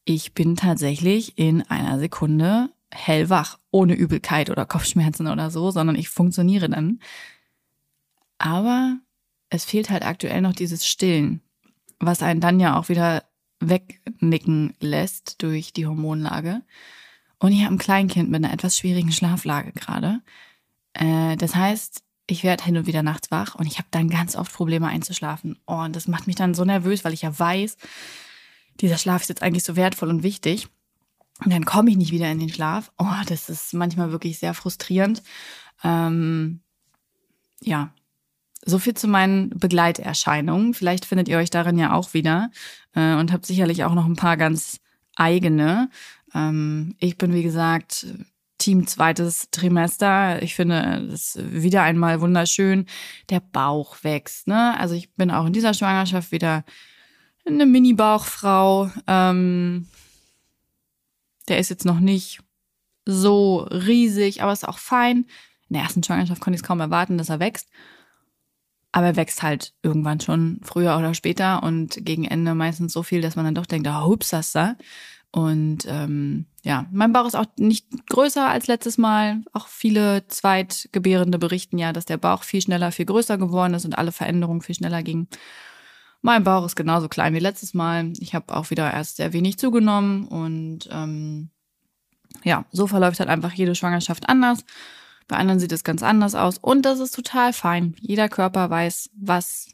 ich 0.05 0.35
bin 0.35 0.57
tatsächlich 0.57 1.37
in 1.39 1.63
einer 1.63 1.99
Sekunde 1.99 2.71
hellwach, 2.93 3.59
ohne 3.71 3.95
Übelkeit 3.95 4.51
oder 4.51 4.65
Kopfschmerzen 4.65 5.27
oder 5.27 5.51
so, 5.51 5.71
sondern 5.71 5.97
ich 5.97 6.09
funktioniere 6.09 6.69
dann. 6.69 7.01
Aber 8.39 8.99
es 9.51 9.65
fehlt 9.65 9.91
halt 9.91 10.05
aktuell 10.05 10.41
noch 10.41 10.53
dieses 10.53 10.87
Stillen, 10.87 11.41
was 11.99 12.23
einen 12.23 12.41
dann 12.41 12.61
ja 12.61 12.79
auch 12.79 12.89
wieder 12.89 13.25
wegnicken 13.61 14.75
lässt 14.81 15.43
durch 15.43 15.73
die 15.73 15.87
Hormonlage. 15.87 16.63
Und 17.39 17.53
ich 17.53 17.65
habe 17.65 17.75
ein 17.75 17.79
Kleinkind 17.79 18.31
mit 18.31 18.45
einer 18.45 18.53
etwas 18.53 18.77
schwierigen 18.77 19.13
Schlaflage 19.13 19.73
gerade. 19.73 20.21
Äh, 20.95 21.37
das 21.37 21.55
heißt, 21.55 22.03
ich 22.29 22.43
werde 22.43 22.65
hin 22.65 22.77
und 22.77 22.87
wieder 22.87 23.03
nachts 23.03 23.31
wach 23.31 23.55
und 23.55 23.67
ich 23.67 23.79
habe 23.79 23.89
dann 23.91 24.09
ganz 24.09 24.35
oft 24.37 24.53
Probleme 24.53 24.89
einzuschlafen. 24.89 25.59
Oh, 25.67 25.81
und 25.81 25.95
das 25.95 26.09
macht 26.09 26.27
mich 26.27 26.37
dann 26.37 26.55
so 26.55 26.65
nervös, 26.65 27.05
weil 27.05 27.13
ich 27.13 27.23
ja 27.23 27.39
weiß, 27.39 27.77
dieser 28.81 28.99
Schlaf 28.99 29.23
ist 29.23 29.29
jetzt 29.29 29.43
eigentlich 29.43 29.65
so 29.65 29.77
wertvoll 29.77 30.09
und 30.09 30.23
wichtig. 30.23 30.69
Und 31.45 31.53
dann 31.53 31.65
komme 31.65 31.91
ich 31.91 31.97
nicht 31.97 32.13
wieder 32.13 32.31
in 32.31 32.39
den 32.39 32.49
Schlaf. 32.49 32.91
Oh, 32.99 33.23
das 33.27 33.49
ist 33.49 33.75
manchmal 33.75 34.11
wirklich 34.11 34.39
sehr 34.39 34.55
frustrierend. 34.55 35.23
Ähm, 35.85 36.61
ja, 37.61 37.93
so 38.67 38.79
viel 38.79 38.95
zu 38.95 39.09
meinen 39.09 39.51
Begleiterscheinungen. 39.51 40.75
Vielleicht 40.75 41.05
findet 41.07 41.29
ihr 41.29 41.39
euch 41.39 41.51
darin 41.51 41.79
ja 41.79 41.95
auch 41.95 42.13
wieder 42.15 42.51
äh, 42.95 43.15
und 43.15 43.33
habt 43.33 43.47
sicherlich 43.47 43.85
auch 43.85 43.95
noch 43.95 44.07
ein 44.07 44.17
paar 44.17 44.37
ganz 44.37 44.81
eigene. 45.15 45.89
Ähm, 46.35 46.95
ich 46.99 47.17
bin, 47.17 47.33
wie 47.33 47.45
gesagt, 47.45 48.07
Team 48.59 48.87
zweites 48.87 49.51
Trimester. 49.51 50.43
Ich 50.43 50.55
finde 50.55 51.09
es 51.13 51.39
wieder 51.41 51.83
einmal 51.83 52.21
wunderschön. 52.21 52.87
Der 53.31 53.41
Bauch 53.41 54.03
wächst. 54.03 54.49
Ne? 54.49 54.79
Also 54.79 54.95
ich 54.95 55.15
bin 55.15 55.31
auch 55.31 55.47
in 55.47 55.53
dieser 55.53 55.73
Schwangerschaft 55.73 56.33
wieder 56.33 56.65
eine 57.47 57.67
Mini-Bauchfrau. 57.67 58.91
Ähm, 59.07 59.87
der 61.49 61.59
ist 61.59 61.71
jetzt 61.71 61.85
noch 61.85 62.01
nicht 62.01 62.41
so 63.05 63.59
riesig, 63.59 64.43
aber 64.43 64.53
ist 64.53 64.67
auch 64.67 64.79
fein. 64.79 65.27
In 65.69 65.75
der 65.75 65.83
ersten 65.83 66.03
Schwangerschaft 66.03 66.41
konnte 66.41 66.57
ich 66.57 66.63
es 66.63 66.67
kaum 66.67 66.81
erwarten, 66.81 67.19
dass 67.19 67.29
er 67.29 67.39
wächst. 67.39 67.69
Aber 68.97 69.09
er 69.09 69.17
wächst 69.17 69.43
halt 69.43 69.75
irgendwann 69.83 70.21
schon 70.21 70.59
früher 70.63 70.97
oder 70.97 71.13
später 71.13 71.63
und 71.63 71.99
gegen 72.03 72.25
Ende 72.25 72.55
meistens 72.55 72.95
so 72.95 73.03
viel, 73.03 73.21
dass 73.21 73.37
man 73.37 73.45
dann 73.45 73.55
doch 73.55 73.67
denkt, 73.67 73.87
ah, 73.89 74.07
hups, 74.07 74.31
das 74.31 74.53
da. 74.53 74.77
Und 75.31 75.81
ähm, 75.87 76.47
ja, 76.63 76.87
mein 76.93 77.13
Bauch 77.13 77.27
ist 77.27 77.35
auch 77.35 77.45
nicht 77.59 77.89
größer 78.09 78.49
als 78.49 78.69
letztes 78.69 78.97
Mal. 78.97 79.43
Auch 79.53 79.69
viele 79.69 80.27
Zweitgebärende 80.29 81.39
berichten 81.39 81.77
ja, 81.77 81.93
dass 81.93 82.07
der 82.07 82.17
Bauch 82.17 82.43
viel 82.43 82.63
schneller, 82.63 82.91
viel 82.91 83.05
größer 83.05 83.37
geworden 83.37 83.75
ist 83.75 83.85
und 83.85 83.99
alle 83.99 84.13
Veränderungen 84.13 84.63
viel 84.63 84.77
schneller 84.77 85.03
gingen. 85.03 85.29
Mein 86.23 86.43
Bauch 86.43 86.65
ist 86.65 86.75
genauso 86.75 87.11
klein 87.11 87.35
wie 87.35 87.39
letztes 87.39 87.75
Mal. 87.75 88.15
Ich 88.19 88.35
habe 88.35 88.57
auch 88.57 88.71
wieder 88.71 88.91
erst 88.91 89.17
sehr 89.17 89.35
wenig 89.35 89.59
zugenommen 89.59 90.27
und 90.27 90.89
ähm, 90.91 91.51
ja, 92.45 92.65
so 92.73 92.87
verläuft 92.87 93.21
halt 93.21 93.29
einfach 93.29 93.53
jede 93.53 93.75
Schwangerschaft 93.75 94.27
anders. 94.27 94.65
Bei 95.29 95.37
anderen 95.37 95.59
sieht 95.59 95.73
es 95.73 95.85
ganz 95.85 96.03
anders 96.03 96.35
aus 96.35 96.59
und 96.59 96.83
das 96.83 97.01
ist 97.01 97.15
total 97.15 97.53
fein. 97.53 97.95
Jeder 98.01 98.29
Körper 98.29 98.71
weiß, 98.71 99.11
was 99.17 99.69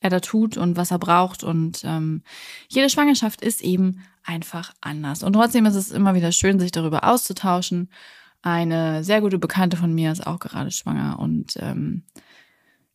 er 0.00 0.10
da 0.10 0.20
tut 0.20 0.56
und 0.56 0.76
was 0.76 0.90
er 0.90 0.98
braucht 0.98 1.44
und 1.44 1.82
ähm, 1.84 2.22
jede 2.68 2.90
Schwangerschaft 2.90 3.40
ist 3.40 3.62
eben 3.62 4.02
einfach 4.24 4.72
anders. 4.80 5.22
Und 5.22 5.32
trotzdem 5.32 5.64
ist 5.66 5.76
es 5.76 5.90
immer 5.90 6.14
wieder 6.14 6.32
schön, 6.32 6.58
sich 6.60 6.72
darüber 6.72 7.04
auszutauschen. 7.04 7.90
Eine 8.42 9.04
sehr 9.04 9.20
gute 9.20 9.38
Bekannte 9.38 9.76
von 9.76 9.94
mir 9.94 10.10
ist 10.12 10.26
auch 10.26 10.40
gerade 10.40 10.70
schwanger 10.70 11.18
und 11.18 11.56
ähm, 11.60 12.04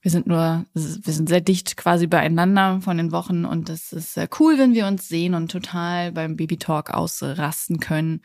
wir 0.07 0.11
sind 0.11 0.25
nur, 0.25 0.63
wir 0.73 1.13
sind 1.13 1.27
sehr 1.27 1.41
dicht 1.41 1.75
quasi 1.75 2.07
beieinander 2.07 2.79
von 2.79 2.95
den 2.95 3.11
Wochen 3.11 3.43
und 3.43 3.67
es 3.67 3.91
ist 3.91 4.17
cool, 4.39 4.57
wenn 4.57 4.73
wir 4.73 4.87
uns 4.87 5.09
sehen 5.09 5.33
und 5.33 5.51
total 5.51 6.13
beim 6.13 6.37
Babytalk 6.37 6.91
ausrasten 6.91 7.81
können. 7.81 8.21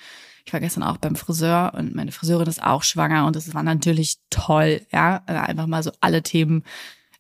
Ich 0.47 0.53
war 0.53 0.61
gestern 0.61 0.85
auch 0.85 0.99
beim 0.99 1.17
Friseur 1.17 1.73
und 1.77 1.93
meine 1.93 2.13
Friseurin 2.13 2.47
ist 2.47 2.63
auch 2.63 2.85
schwanger 2.85 3.27
und 3.27 3.35
es 3.35 3.53
war 3.53 3.65
natürlich 3.65 4.19
toll, 4.31 4.83
ja, 4.93 5.25
einfach 5.27 5.67
mal 5.67 5.83
so 5.83 5.91
alle 6.01 6.23
Themen 6.23 6.63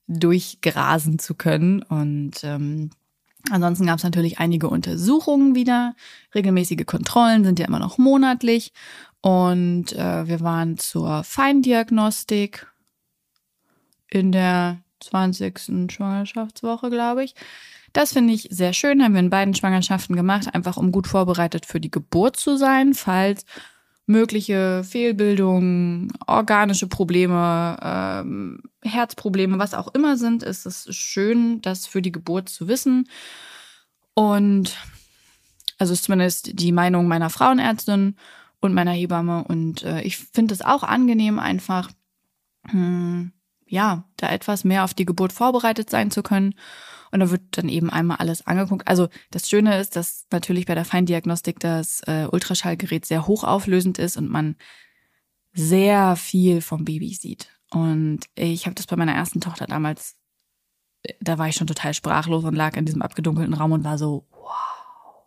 durchgrasen 0.07 1.19
zu 1.19 1.35
können 1.35 1.83
und 1.83 2.45
ähm, 2.45 2.91
Ansonsten 3.51 3.87
gab 3.87 3.99
es 3.99 4.05
natürlich 4.05 4.39
einige 4.39 4.69
Untersuchungen 4.69 5.57
wieder. 5.57 5.97
Regelmäßige 6.33 6.87
Kontrollen 6.87 7.43
sind 7.43 7.59
ja 7.59 7.67
immer 7.67 7.81
noch 7.81 7.99
monatlich. 7.99 8.73
Und 9.21 9.95
äh, 9.95 10.29
wir 10.29 10.41
waren 10.43 10.79
zur 10.79 11.25
Feindiagnostik 11.25 12.72
in 14.13 14.33
der 14.33 14.79
20. 15.01 15.91
Schwangerschaftswoche, 15.91 16.91
glaube 16.91 17.25
ich. 17.25 17.35
Das 17.93 18.13
finde 18.13 18.33
ich 18.33 18.49
sehr 18.51 18.73
schön, 18.73 19.03
haben 19.03 19.13
wir 19.13 19.21
in 19.21 19.31
beiden 19.31 19.55
Schwangerschaften 19.55 20.17
gemacht, 20.17 20.55
einfach 20.55 20.77
um 20.77 20.93
gut 20.93 21.07
vorbereitet 21.07 21.67
für 21.67 21.81
die 21.81 21.91
Geburt 21.91 22.37
zu 22.37 22.57
sein, 22.57 22.95
falls 22.95 23.45
mögliche 24.07 24.83
Fehlbildungen, 24.85 26.13
organische 26.27 26.87
Probleme, 26.87 27.77
ähm, 27.83 28.63
Herzprobleme, 28.83 29.59
was 29.59 29.75
auch 29.75 29.95
immer 29.95 30.17
sind, 30.17 30.43
ist 30.43 30.67
es 30.67 30.95
schön, 30.95 31.61
das 31.63 31.87
für 31.87 32.03
die 32.03 32.13
Geburt 32.13 32.49
zu 32.49 32.67
wissen. 32.67 33.09
Und 34.15 34.77
also 35.79 35.93
ist 35.93 36.05
zumindest 36.05 36.59
die 36.61 36.73
Meinung 36.73 37.09
meiner 37.09 37.31
Frauenärztin 37.31 38.17
und 38.61 38.75
meiner 38.75 38.93
Hebamme. 38.93 39.45
Und 39.45 39.83
äh, 39.83 40.03
ich 40.03 40.17
finde 40.19 40.55
es 40.55 40.63
auch 40.63 40.83
angenehm, 40.83 41.39
einfach 41.39 41.91
hm, 42.69 43.33
ja, 43.73 44.05
da 44.19 44.29
etwas 44.29 44.65
mehr 44.65 44.85
auf 44.85 44.93
die 44.93 45.07
Geburt 45.07 45.33
vorbereitet 45.33 45.89
sein 45.89 46.11
zu 46.11 46.23
können. 46.23 46.55
Und 47.11 47.21
da 47.21 47.31
wird 47.31 47.41
dann 47.53 47.71
eben 47.71 47.89
einmal 47.89 48.19
alles 48.19 48.47
angeguckt. 48.47 48.87
Also 48.87 49.09
das 49.31 49.49
Schöne 49.49 49.81
ist, 49.81 49.97
dass 49.97 50.27
natürlich 50.31 50.67
bei 50.67 50.75
der 50.75 50.85
Feindiagnostik 50.85 51.59
das 51.59 52.03
äh, 52.03 52.27
Ultraschallgerät 52.31 53.07
sehr 53.07 53.27
hochauflösend 53.27 53.99
ist 53.99 54.19
und 54.19 54.31
man 54.31 54.57
sehr 55.55 56.17
viel 56.17 56.61
vom 56.61 56.85
Baby 56.85 57.15
sieht. 57.15 57.49
Und 57.71 58.21
ich 58.35 58.67
habe 58.67 58.75
das 58.75 58.87
bei 58.87 58.97
meiner 58.97 59.15
ersten 59.15 59.41
Tochter 59.41 59.65
damals, 59.65 60.17
da 61.21 61.39
war 61.39 61.49
ich 61.49 61.57
schon 61.57 61.67
total 61.67 61.95
sprachlos 61.95 62.45
und 62.45 62.55
lag 62.55 62.77
in 62.77 62.85
diesem 62.85 63.01
abgedunkelten 63.01 63.55
Raum 63.55 63.73
und 63.73 63.85
war 63.85 63.97
so, 63.97 64.27
wow. 64.33 65.25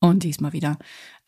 Und 0.00 0.24
diesmal 0.24 0.52
wieder. 0.52 0.76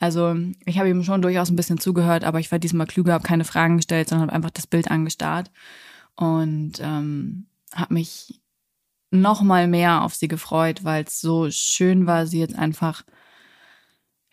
Also 0.00 0.36
ich 0.66 0.78
habe 0.78 0.88
ihm 0.88 1.04
schon 1.04 1.22
durchaus 1.22 1.50
ein 1.50 1.56
bisschen 1.56 1.78
zugehört, 1.78 2.24
aber 2.24 2.40
ich 2.40 2.50
war 2.50 2.58
diesmal 2.58 2.86
klüger, 2.88 3.12
habe 3.12 3.24
keine 3.24 3.44
Fragen 3.44 3.76
gestellt, 3.76 4.08
sondern 4.08 4.28
habe 4.28 4.36
einfach 4.36 4.50
das 4.50 4.66
Bild 4.66 4.90
angestarrt 4.90 5.52
und 6.18 6.80
ähm, 6.80 7.46
habe 7.72 7.94
mich 7.94 8.40
noch 9.10 9.40
mal 9.40 9.68
mehr 9.68 10.02
auf 10.02 10.14
sie 10.14 10.26
gefreut, 10.26 10.82
weil 10.82 11.04
es 11.04 11.20
so 11.20 11.48
schön 11.50 12.06
war, 12.06 12.26
sie 12.26 12.40
jetzt 12.40 12.56
einfach 12.56 13.04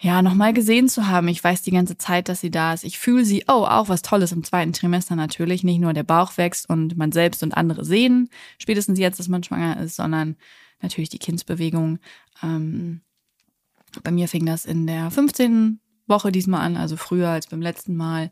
ja 0.02 0.22
noch 0.24 0.34
mal 0.34 0.52
gesehen 0.52 0.90
zu 0.90 1.08
haben. 1.08 1.28
Ich 1.28 1.44
weiß 1.44 1.62
die 1.62 1.72
ganze 1.72 1.98
Zeit, 1.98 2.28
dass 2.28 2.42
sie 2.42 2.50
da 2.50 2.74
ist. 2.74 2.84
Ich 2.84 2.98
fühle 2.98 3.24
sie. 3.24 3.46
Oh, 3.48 3.66
auch 3.66 3.88
was 3.88 4.02
Tolles 4.02 4.32
im 4.32 4.44
zweiten 4.44 4.74
Trimester 4.74 5.16
natürlich. 5.16 5.64
Nicht 5.64 5.80
nur 5.80 5.94
der 5.94 6.04
Bauch 6.04 6.38
wächst 6.38 6.68
und 6.68 6.98
man 6.98 7.12
selbst 7.12 7.44
und 7.44 7.56
andere 7.56 7.86
sehen, 7.86 8.30
spätestens 8.58 8.98
jetzt, 8.98 9.20
dass 9.20 9.28
man 9.28 9.44
schwanger 9.44 9.80
ist, 9.80 9.96
sondern 9.96 10.36
natürlich 10.82 11.10
die 11.10 11.20
Kindsbewegung. 11.20 12.00
Ähm, 12.42 13.02
bei 14.04 14.12
mir 14.12 14.28
fing 14.28 14.46
das 14.46 14.66
in 14.66 14.88
der 14.88 15.12
15. 15.12 15.80
Woche 16.08 16.32
diesmal 16.32 16.62
an, 16.62 16.78
also 16.78 16.98
früher 16.98 17.30
als 17.30 17.48
beim 17.48 17.62
letzten 17.62 17.96
Mal. 17.96 18.32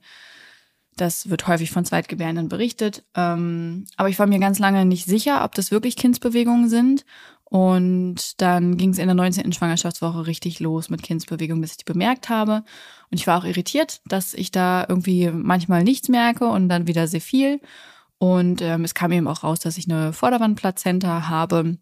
Das 0.95 1.29
wird 1.29 1.47
häufig 1.47 1.71
von 1.71 1.85
Zweitgebärenden 1.85 2.49
berichtet. 2.49 3.03
Ähm, 3.15 3.85
aber 3.97 4.09
ich 4.09 4.19
war 4.19 4.27
mir 4.27 4.39
ganz 4.39 4.59
lange 4.59 4.85
nicht 4.85 5.05
sicher, 5.05 5.43
ob 5.43 5.55
das 5.55 5.71
wirklich 5.71 5.95
Kindsbewegungen 5.95 6.69
sind. 6.69 7.05
Und 7.45 8.41
dann 8.41 8.77
ging 8.77 8.89
es 8.91 8.97
in 8.97 9.05
der 9.05 9.15
19. 9.15 9.53
Schwangerschaftswoche 9.53 10.25
richtig 10.25 10.59
los 10.59 10.89
mit 10.89 11.03
Kindsbewegungen, 11.03 11.61
bis 11.61 11.71
ich 11.71 11.77
die 11.77 11.83
bemerkt 11.85 12.29
habe. 12.29 12.63
Und 13.11 13.19
ich 13.19 13.27
war 13.27 13.37
auch 13.39 13.45
irritiert, 13.45 14.01
dass 14.05 14.33
ich 14.33 14.49
da 14.49 14.85
irgendwie 14.89 15.29
manchmal 15.29 15.83
nichts 15.83 16.09
merke 16.09 16.47
und 16.47 16.67
dann 16.67 16.87
wieder 16.87 17.07
sehr 17.07 17.21
viel. 17.21 17.61
Und 18.17 18.61
ähm, 18.61 18.83
es 18.83 18.95
kam 18.95 19.11
eben 19.11 19.27
auch 19.27 19.43
raus, 19.43 19.59
dass 19.59 19.77
ich 19.77 19.87
eine 19.87 20.13
Vorderwandplazenta 20.13 21.27
habe. 21.27 21.77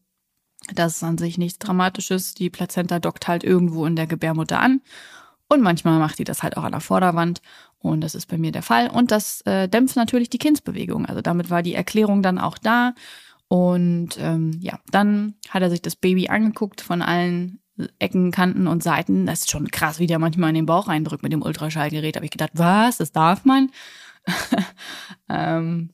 Das 0.74 0.98
ist 0.98 1.04
an 1.04 1.18
sich 1.18 1.38
nichts 1.38 1.60
Dramatisches. 1.60 2.34
Die 2.34 2.50
Plazenta 2.50 3.00
dockt 3.00 3.28
halt 3.28 3.44
irgendwo 3.44 3.86
in 3.86 3.96
der 3.96 4.08
Gebärmutter 4.08 4.60
an. 4.60 4.82
Und 5.48 5.62
manchmal 5.62 6.00
macht 6.00 6.20
die 6.20 6.24
das 6.24 6.44
halt 6.44 6.58
auch 6.58 6.64
an 6.64 6.72
der 6.72 6.82
Vorderwand. 6.82 7.42
Und 7.82 8.02
das 8.02 8.16
ist 8.16 8.28
bei 8.28 8.38
mir 8.38 8.52
der 8.52 8.62
Fall. 8.62 8.90
Und 8.90 9.12
das 9.12 9.42
äh, 9.42 9.68
dämpft 9.68 9.96
natürlich 9.96 10.30
die 10.30 10.38
Kindsbewegung. 10.38 11.06
Also 11.06 11.22
damit 11.22 11.50
war 11.50 11.64
die 11.64 11.74
Erklärung 11.74 12.22
dann 12.22 12.38
auch 12.38 12.58
da. 12.58 12.94
Und 13.48 14.18
ähm, 14.20 14.58
ja, 14.62 14.80
dann 14.92 15.34
hat 15.50 15.62
er 15.62 15.70
sich 15.70 15.82
das 15.82 15.96
Baby 15.96 16.30
angeguckt 16.30 16.82
von 16.82 17.02
allen 17.02 17.60
Ecken, 18.00 18.32
Kanten 18.32 18.68
und 18.68 18.84
Seiten. 18.84 19.26
Das 19.26 19.42
ist 19.42 19.52
schon 19.52 19.70
krass, 19.70 20.00
wie 20.00 20.08
der 20.08 20.20
manchmal 20.20 20.50
in 20.50 20.56
den 20.56 20.66
Bauch 20.66 20.88
reindrückt 20.88 21.24
mit 21.24 21.34
dem 21.34 21.42
Ultraschallgerät. 21.42 22.16
Habe 22.16 22.26
ich 22.26 22.32
gedacht, 22.32 22.52
was? 22.54 22.98
Das 22.98 23.12
darf 23.12 23.44
man? 23.44 23.72
ähm, 25.30 25.90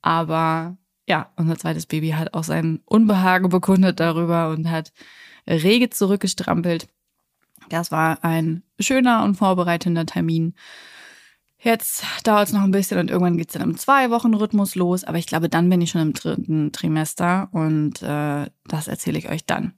aber 0.00 0.76
ja, 1.08 1.32
unser 1.36 1.58
zweites 1.58 1.86
Baby 1.86 2.10
hat 2.10 2.34
auch 2.34 2.44
sein 2.44 2.80
Unbehagen 2.84 3.48
bekundet 3.48 4.00
darüber 4.00 4.50
und 4.50 4.70
hat 4.70 4.92
rege 5.46 5.90
zurückgestrampelt. 5.90 6.88
Das 7.68 7.90
war 7.90 8.22
ein 8.24 8.62
schöner 8.78 9.24
und 9.24 9.36
vorbereitender 9.36 10.06
Termin. 10.06 10.54
Jetzt 11.58 12.04
dauert 12.24 12.48
es 12.48 12.52
noch 12.52 12.62
ein 12.62 12.72
bisschen 12.72 12.98
und 12.98 13.10
irgendwann 13.10 13.38
geht 13.38 13.48
es 13.48 13.54
dann 13.54 13.62
im 13.62 13.78
Zwei-Wochen-Rhythmus 13.78 14.74
los. 14.74 15.04
Aber 15.04 15.16
ich 15.16 15.26
glaube, 15.26 15.48
dann 15.48 15.70
bin 15.70 15.80
ich 15.80 15.90
schon 15.90 16.02
im 16.02 16.12
dritten 16.12 16.72
Trimester 16.72 17.48
und 17.52 18.02
äh, 18.02 18.50
das 18.66 18.86
erzähle 18.86 19.18
ich 19.18 19.30
euch 19.30 19.46
dann. 19.46 19.72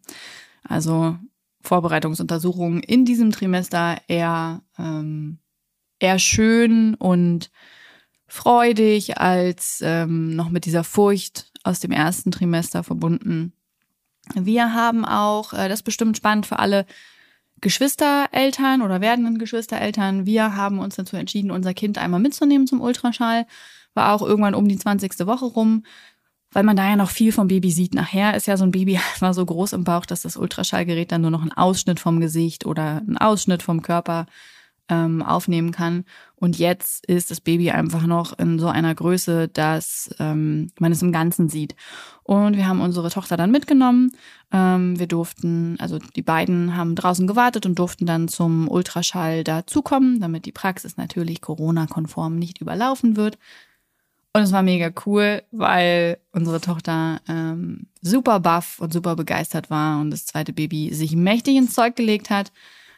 Also 0.65 1.17
Vorbereitungsuntersuchungen 1.63 2.83
in 2.83 3.05
diesem 3.05 3.31
Trimester 3.31 3.99
eher, 4.09 4.63
ähm, 4.79 5.39
eher 6.01 6.19
schön 6.19 6.95
und 6.95 7.51
freudig 8.27 9.19
als 9.19 9.81
ähm, 9.83 10.35
noch 10.35 10.49
mit 10.49 10.65
dieser 10.65 10.83
Furcht 10.83 11.53
aus 11.63 11.79
dem 11.79 11.93
ersten 11.93 12.33
Trimester 12.33 12.83
verbunden. 12.83 13.53
Wir 14.35 14.75
haben 14.75 15.05
auch, 15.05 15.53
äh, 15.53 15.69
das 15.69 15.81
ist 15.81 15.85
bestimmt 15.85 16.17
spannend 16.17 16.47
für 16.47 16.59
alle, 16.59 16.85
Geschwistereltern 17.61 18.83
oder 18.83 19.01
werdenden 19.01 19.39
Geschwistereltern, 19.39 20.27
wir 20.27 20.57
haben 20.57 20.79
uns 20.79 20.97
dazu 20.97 21.17
entschieden, 21.17 21.51
unser 21.51 21.75
Kind 21.75 21.99
einmal 21.99 22.21
mitzunehmen 22.21 22.67
zum 22.67 22.81
Ultraschall. 22.81 23.47
War 23.95 24.13
auch 24.13 24.23
irgendwann 24.23 24.55
um 24.55 24.69
die 24.69 24.77
20. 24.77 25.27
Woche 25.27 25.47
rum, 25.47 25.85
weil 26.53 26.65
man 26.65 26.77
da 26.77 26.89
ja 26.89 26.97
noch 26.97 27.11
viel 27.11 27.33
vom 27.33 27.49
Baby 27.49 27.71
sieht. 27.71 27.95
Nachher 27.95 28.37
ist 28.37 28.47
ja 28.47 28.57
so 28.57 28.65
ein 28.65 28.73
Baby 28.73 28.97
einfach 29.15 29.35
so 29.35 29.45
groß 29.45 29.73
im 29.73 29.85
Bauch, 29.85 30.07
dass 30.07 30.23
das 30.23 30.37
Ultraschallgerät 30.37 31.13
dann 31.13 31.23
nur 31.23 31.31
noch 31.31 31.43
einen 31.43 31.53
Ausschnitt 31.53 32.01
vom 32.01 32.21
Gesicht 32.21 32.67
oder 32.67 32.99
einen 32.99 33.19
Ausschnitt 33.19 33.63
vom 33.63 33.83
Körper 33.83 34.27
ähm, 34.89 35.23
aufnehmen 35.23 35.73
kann. 35.73 36.05
Und 36.37 36.59
jetzt 36.59 37.07
ist 37.07 37.31
das 37.31 37.41
Baby 37.41 37.71
einfach 37.71 38.07
noch 38.07 38.39
in 38.39 38.59
so 38.59 38.69
einer 38.69 38.95
Größe, 38.95 39.49
dass 39.49 40.11
ähm, 40.19 40.71
man 40.79 40.93
es 40.93 41.03
im 41.03 41.13
Ganzen 41.13 41.49
sieht. 41.49 41.75
Und 42.23 42.57
wir 42.57 42.69
haben 42.69 42.81
unsere 42.81 43.11
Tochter 43.11 43.37
dann 43.37 43.51
mitgenommen. 43.51 44.13
Ähm, 44.53 44.99
wir 44.99 45.07
durften, 45.07 45.77
also 45.81 45.99
die 45.99 46.23
beiden 46.23 46.77
haben 46.77 46.95
draußen 46.95 47.27
gewartet 47.27 47.67
und 47.67 47.79
durften 47.79 48.07
dann 48.07 48.29
zum 48.29 48.69
Ultraschall 48.69 49.45
dazukommen, 49.45 50.21
damit 50.21 50.45
die 50.45 50.53
Praxis 50.53 50.97
natürlich 50.97 51.41
Corona-konform 51.41 52.37
nicht 52.37 52.61
überlaufen 52.61 53.17
wird. 53.17 53.39
Und 54.37 54.43
es 54.43 54.53
war 54.53 54.63
mega 54.63 54.91
cool, 55.07 55.43
weil 55.51 56.19
unsere 56.33 56.61
Tochter 56.61 57.23
ähm, 57.27 57.87
super 58.03 58.39
baff 58.39 58.79
und 58.81 58.93
super 58.93 59.17
begeistert 59.17 59.71
war 59.71 59.99
und 59.99 60.11
das 60.11 60.27
zweite 60.27 60.53
Baby 60.53 60.93
sich 60.93 61.17
mächtig 61.17 61.57
ins 61.57 61.73
Zeug 61.73 61.97
gelegt 61.97 62.29
hat, 62.29 62.53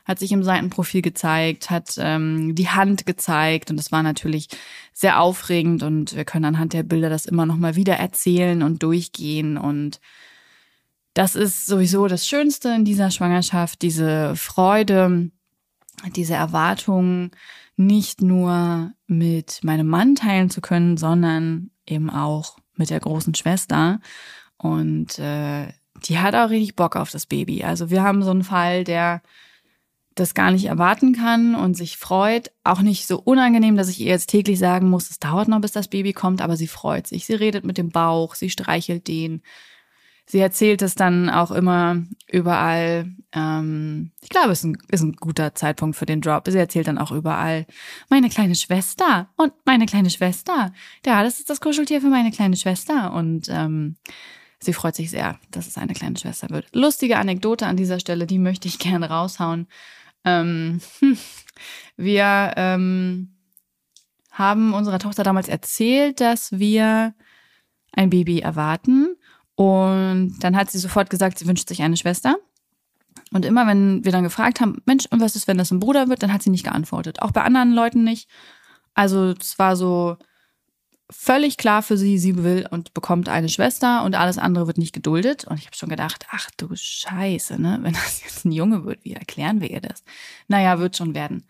hat 0.09 0.19
sich 0.19 0.33
im 0.33 0.43
Seitenprofil 0.43 1.03
gezeigt, 1.03 1.71
hat 1.71 1.95
ähm, 1.99 2.55
die 2.55 2.71
Hand 2.71 3.07
gezeigt 3.07 3.71
und 3.71 3.77
das 3.77 3.93
war 3.93 4.03
natürlich 4.03 4.49
sehr 4.95 5.21
aufregend 5.21 5.83
und 5.83 6.17
wir 6.17 6.25
können 6.25 6.47
anhand 6.47 6.73
der 6.73 6.83
Bilder 6.83 7.11
das 7.11 7.27
immer 7.27 7.47
noch 7.47 7.57
mal 7.57 7.77
wieder 7.77 7.95
erzählen 7.95 8.63
und 8.63 8.83
durchgehen 8.83 9.59
und 9.59 10.01
das 11.15 11.35
ist 11.35 11.67
sowieso 11.67 12.07
das 12.07 12.27
Schönste 12.27 12.71
in 12.71 12.85
dieser 12.85 13.11
Schwangerschaft, 13.11 13.83
diese 13.83 14.35
Freude, 14.37 15.31
diese 16.15 16.35
Erwartungen, 16.35 17.33
nicht 17.77 18.23
nur 18.23 18.93
mit 19.07 19.61
meinem 19.63 19.89
Mann 19.89 20.15
teilen 20.15 20.49
zu 20.49 20.61
können, 20.61 20.97
sondern 20.97 21.71
eben 21.87 22.09
auch 22.09 22.59
mit 22.77 22.91
der 22.91 23.01
großen 23.01 23.35
Schwester. 23.35 24.01
Und 24.57 25.19
äh, 25.19 25.69
die 26.05 26.19
hat 26.19 26.35
auch 26.35 26.51
richtig 26.51 26.77
Bock 26.77 26.97
auf 26.97 27.11
das 27.11 27.27
Baby. 27.27 27.65
Also 27.65 27.91
wir 27.91 28.03
haben 28.03 28.23
so 28.23 28.31
einen 28.31 28.45
Fall, 28.45 28.85
der 28.85 29.23
das 30.19 30.35
gar 30.35 30.51
nicht 30.51 30.67
erwarten 30.67 31.15
kann 31.15 31.55
und 31.55 31.75
sich 31.75 31.97
freut. 31.97 32.51
Auch 32.65 32.81
nicht 32.81 33.07
so 33.07 33.19
unangenehm, 33.19 33.77
dass 33.77 33.89
ich 33.89 34.01
ihr 34.01 34.09
jetzt 34.09 34.31
täglich 34.31 34.59
sagen 34.59 34.91
muss, 34.91 35.11
es 35.11 35.19
dauert 35.19 35.49
noch, 35.49 35.61
bis 35.61 35.73
das 35.73 35.89
Baby 35.89 36.13
kommt, 36.13 36.41
aber 36.41 36.57
sie 36.57 36.67
freut 36.67 37.07
sich. 37.07 37.27
Sie 37.27 37.35
redet 37.35 37.65
mit 37.65 37.79
dem 37.79 37.91
Bauch, 37.91 38.35
sie 38.35 38.51
streichelt 38.51 39.09
den, 39.09 39.43
sie 40.29 40.39
erzählt 40.39 40.83
es 40.83 40.95
dann 40.95 41.31
auch 41.31 41.51
immer 41.51 42.03
überall. 42.31 43.11
Ähm, 43.33 44.13
ich 44.21 44.29
glaube, 44.29 44.53
es 44.53 44.61
ist 44.61 44.65
ein, 44.65 44.79
ist 44.91 45.03
ein 45.03 45.13
guter 45.15 45.55
Zeitpunkt 45.55 45.97
für 45.97 46.07
den 46.07 46.21
Drop. 46.21 46.47
Sie 46.47 46.59
erzählt 46.59 46.87
dann 46.87 46.99
auch 46.99 47.13
überall, 47.13 47.67
meine 48.09 48.29
kleine 48.29 48.55
Schwester 48.55 49.31
und 49.37 49.53
meine 49.65 49.87
kleine 49.87 50.11
Schwester. 50.11 50.73
Ja, 51.05 51.23
das 51.23 51.39
ist 51.39 51.51
das 51.51 51.61
Kuscheltier 51.61 52.01
für 52.01 52.09
meine 52.09 52.31
kleine 52.31 52.57
Schwester. 52.57 53.13
Und 53.15 53.49
ähm, 53.49 53.97
sie 54.61 54.75
freut 54.75 54.95
sich 54.95 55.11
sehr, 55.11 55.39
dass 55.51 55.67
es 55.67 55.79
eine 55.79 55.95
kleine 55.95 56.19
Schwester 56.19 56.51
wird. 56.51 56.67
Lustige 56.75 57.19
Anekdote 57.19 57.67
an 57.67 57.77
dieser 57.77 57.99
Stelle, 57.99 58.27
die 58.27 58.39
möchte 58.39 58.69
ich 58.69 58.79
gerne 58.79 59.09
raushauen. 59.09 59.67
Ähm, 60.25 60.81
wir 61.97 62.53
ähm, 62.57 63.35
haben 64.31 64.75
unserer 64.75 64.99
Tochter 64.99 65.25
damals 65.25 65.49
erzählt, 65.49 66.21
dass 66.21 66.59
wir 66.59 67.15
ein 67.93 68.11
Baby 68.11 68.41
erwarten 68.41 69.17
und 69.55 70.37
dann 70.41 70.57
hat 70.57 70.71
sie 70.71 70.79
sofort 70.79 71.11
gesagt, 71.11 71.39
sie 71.39 71.47
wünscht 71.47 71.69
sich 71.69 71.83
eine 71.83 71.97
Schwester. 71.97 72.37
Und 73.33 73.45
immer, 73.45 73.67
wenn 73.67 74.05
wir 74.05 74.13
dann 74.13 74.23
gefragt 74.23 74.61
haben, 74.61 74.81
Mensch, 74.87 75.07
und 75.11 75.21
was 75.21 75.35
ist, 75.35 75.49
wenn 75.49 75.59
das 75.59 75.71
ein 75.71 75.81
Bruder 75.81 76.09
wird, 76.09 76.23
dann 76.23 76.33
hat 76.33 76.43
sie 76.43 76.51
nicht 76.51 76.65
geantwortet. 76.65 77.21
Auch 77.21 77.33
bei 77.33 77.43
anderen 77.43 77.73
Leuten 77.73 78.05
nicht. 78.05 78.31
Also 78.95 79.35
es 79.39 79.59
war 79.59 79.75
so 79.75 80.17
völlig 81.11 81.57
klar 81.57 81.83
für 81.83 81.97
sie, 81.97 82.19
sie 82.19 82.43
will 82.43 82.67
und 82.71 82.93
bekommt 82.95 83.29
eine 83.29 83.49
Schwester 83.49 84.05
und 84.05 84.15
alles 84.15 84.39
andere 84.39 84.67
wird 84.67 84.79
nicht 84.79 84.93
geduldet. 84.93 85.45
Und 85.47 85.59
ich 85.59 85.67
habe 85.67 85.77
schon 85.77 85.89
gedacht, 85.89 86.27
ach 86.31 86.51
du 86.57 86.69
Scheiße, 86.75 87.61
ne? 87.61 87.79
Wenn 87.83 87.95
das 87.95 88.23
jetzt 88.25 88.45
ein 88.45 88.53
Junge 88.53 88.85
wird, 88.85 89.05
wie 89.05 89.15
erklären 89.15 89.61
wir 89.61 89.71
ihr 89.71 89.81
das? 89.81 90.05
Naja, 90.49 90.79
wird 90.79 90.97
schon 90.97 91.15
werden. 91.15 91.45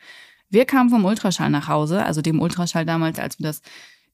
Wir 0.49 0.65
kamen 0.65 0.91
vom 0.91 1.05
Ultraschall 1.05 1.50
nach 1.50 1.69
Hause, 1.69 2.05
also 2.05 2.23
dem 2.23 2.41
Ultraschall 2.41 2.87
damals, 2.87 3.19
als 3.19 3.38
wir 3.38 3.47
das 3.47 3.61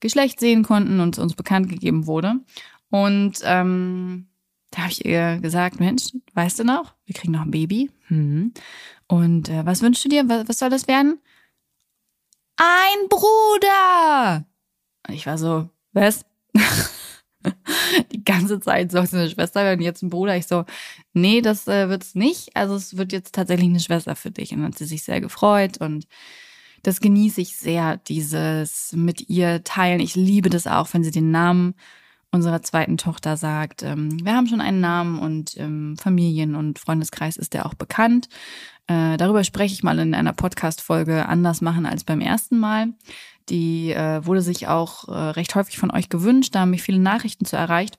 Geschlecht 0.00 0.40
sehen 0.40 0.64
konnten 0.64 1.00
und 1.00 1.18
uns 1.18 1.34
bekannt 1.34 1.68
gegeben 1.68 2.06
wurde. 2.06 2.34
Und 2.90 3.40
ähm, 3.44 4.28
da 4.70 4.82
habe 4.82 4.90
ich 4.90 5.04
ihr 5.04 5.38
gesagt, 5.40 5.78
Mensch, 5.78 6.12
weißt 6.34 6.58
du 6.58 6.64
noch, 6.64 6.94
wir 7.04 7.14
kriegen 7.14 7.32
noch 7.32 7.42
ein 7.42 7.50
Baby. 7.50 7.90
Hm. 8.08 8.52
Und 9.06 9.48
äh, 9.48 9.64
was 9.64 9.82
wünschst 9.82 10.04
du 10.04 10.08
dir? 10.08 10.28
Was, 10.28 10.48
was 10.48 10.58
soll 10.58 10.70
das 10.70 10.88
werden? 10.88 11.20
Ein 12.56 13.08
Bruder! 13.08 14.46
Und 15.06 15.14
ich 15.14 15.26
war 15.26 15.38
so, 15.38 15.68
was? 15.92 16.24
Die 18.12 18.24
ganze 18.24 18.58
Zeit 18.60 18.92
es 18.92 19.14
eine 19.14 19.28
Schwester 19.28 19.64
werden, 19.64 19.82
jetzt 19.82 20.02
ein 20.02 20.08
Bruder. 20.08 20.36
Ich 20.36 20.46
so, 20.46 20.64
nee, 21.12 21.42
das 21.42 21.68
äh, 21.68 21.88
wird's 21.88 22.14
nicht. 22.14 22.56
Also 22.56 22.74
es 22.74 22.96
wird 22.96 23.12
jetzt 23.12 23.34
tatsächlich 23.34 23.68
eine 23.68 23.80
Schwester 23.80 24.16
für 24.16 24.30
dich. 24.30 24.52
Und 24.52 24.60
dann 24.60 24.72
hat 24.72 24.78
sie 24.78 24.86
sich 24.86 25.02
sehr 25.02 25.20
gefreut 25.20 25.78
und 25.78 26.06
das 26.82 27.00
genieße 27.00 27.40
ich 27.40 27.56
sehr, 27.56 27.96
dieses 27.96 28.92
mit 28.92 29.28
ihr 29.28 29.64
teilen. 29.64 30.00
Ich 30.00 30.14
liebe 30.14 30.50
das 30.50 30.66
auch, 30.66 30.88
wenn 30.92 31.02
sie 31.02 31.10
den 31.10 31.30
Namen 31.30 31.74
unserer 32.30 32.62
zweiten 32.62 32.98
Tochter 32.98 33.36
sagt, 33.36 33.82
ähm, 33.82 34.24
wir 34.24 34.34
haben 34.34 34.48
schon 34.48 34.60
einen 34.60 34.80
Namen 34.80 35.18
und 35.18 35.54
im 35.54 35.96
Familien- 35.96 36.56
und 36.56 36.78
Freundeskreis 36.78 37.36
ist 37.36 37.54
der 37.54 37.64
auch 37.64 37.74
bekannt. 37.74 38.28
Äh, 38.86 39.16
darüber 39.16 39.44
spreche 39.44 39.72
ich 39.72 39.82
mal 39.82 39.98
in 39.98 40.14
einer 40.14 40.32
Podcast-Folge 40.34 41.26
anders 41.26 41.60
machen 41.62 41.86
als 41.86 42.04
beim 42.04 42.20
ersten 42.20 42.58
Mal. 42.58 42.88
Die 43.48 43.92
äh, 43.92 44.24
wurde 44.24 44.42
sich 44.42 44.68
auch 44.68 45.08
äh, 45.08 45.12
recht 45.12 45.54
häufig 45.54 45.78
von 45.78 45.90
euch 45.90 46.08
gewünscht, 46.08 46.54
da 46.54 46.60
haben 46.60 46.70
mich 46.70 46.82
viele 46.82 46.98
Nachrichten 46.98 47.44
zu 47.44 47.56
erreicht. 47.56 47.98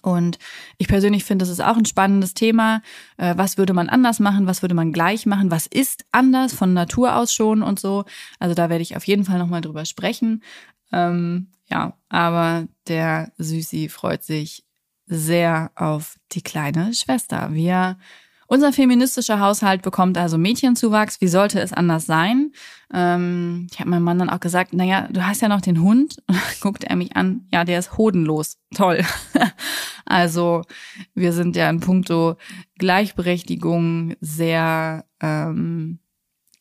Und 0.00 0.38
ich 0.78 0.88
persönlich 0.88 1.24
finde, 1.24 1.42
das 1.42 1.50
ist 1.50 1.62
auch 1.62 1.76
ein 1.76 1.84
spannendes 1.84 2.32
Thema. 2.32 2.80
Äh, 3.18 3.34
was 3.36 3.58
würde 3.58 3.74
man 3.74 3.90
anders 3.90 4.20
machen? 4.20 4.46
Was 4.46 4.62
würde 4.62 4.74
man 4.74 4.92
gleich 4.92 5.26
machen? 5.26 5.50
Was 5.50 5.66
ist 5.66 6.06
anders 6.12 6.54
von 6.54 6.72
Natur 6.72 7.16
aus 7.16 7.34
schon 7.34 7.62
und 7.62 7.78
so? 7.78 8.04
Also 8.38 8.54
da 8.54 8.70
werde 8.70 8.82
ich 8.82 8.96
auf 8.96 9.06
jeden 9.06 9.24
Fall 9.24 9.38
nochmal 9.38 9.60
drüber 9.60 9.84
sprechen. 9.84 10.42
Ähm, 10.92 11.48
ja, 11.70 11.96
aber 12.08 12.66
der 12.88 13.32
Süßi 13.38 13.88
freut 13.88 14.22
sich 14.24 14.64
sehr 15.06 15.70
auf 15.74 16.16
die 16.32 16.42
kleine 16.42 16.94
Schwester. 16.94 17.52
Wir, 17.52 17.98
unser 18.52 18.70
feministischer 18.70 19.40
Haushalt 19.40 19.80
bekommt 19.80 20.18
also 20.18 20.36
Mädchenzuwachs. 20.36 21.22
Wie 21.22 21.28
sollte 21.28 21.58
es 21.58 21.72
anders 21.72 22.04
sein? 22.04 22.52
Ähm, 22.92 23.66
ich 23.72 23.80
habe 23.80 23.88
meinem 23.88 24.02
Mann 24.02 24.18
dann 24.18 24.28
auch 24.28 24.40
gesagt, 24.40 24.74
naja, 24.74 25.08
du 25.10 25.26
hast 25.26 25.40
ja 25.40 25.48
noch 25.48 25.62
den 25.62 25.80
Hund. 25.80 26.22
Guckte 26.60 26.90
er 26.90 26.96
mich 26.96 27.16
an, 27.16 27.46
ja, 27.50 27.64
der 27.64 27.78
ist 27.78 27.96
hodenlos. 27.96 28.58
Toll. 28.74 29.06
also 30.04 30.64
wir 31.14 31.32
sind 31.32 31.56
ja 31.56 31.70
in 31.70 31.80
puncto 31.80 32.36
Gleichberechtigung 32.78 34.16
sehr, 34.20 35.06
ähm, 35.22 36.00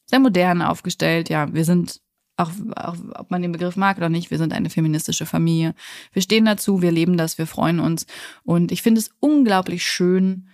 sehr 0.06 0.20
modern 0.20 0.62
aufgestellt. 0.62 1.28
Ja, 1.28 1.54
wir 1.54 1.66
sind 1.66 2.00
auch, 2.38 2.52
auch 2.78 2.96
ob 3.16 3.32
man 3.32 3.42
den 3.42 3.52
Begriff 3.52 3.76
mag 3.76 3.98
oder 3.98 4.08
nicht, 4.08 4.32
wir 4.32 4.38
sind 4.38 4.54
eine 4.54 4.70
feministische 4.70 5.26
Familie. 5.26 5.76
Wir 6.14 6.22
stehen 6.22 6.46
dazu, 6.46 6.82
wir 6.82 6.94
leben 6.94 7.18
das, 7.18 7.38
wir 7.38 7.48
freuen 7.48 7.82
uns. 7.82 8.06
Und 8.44 8.72
ich 8.72 8.82
finde 8.82 9.02
es 9.02 9.12
unglaublich 9.20 9.86
schön, 9.86 10.48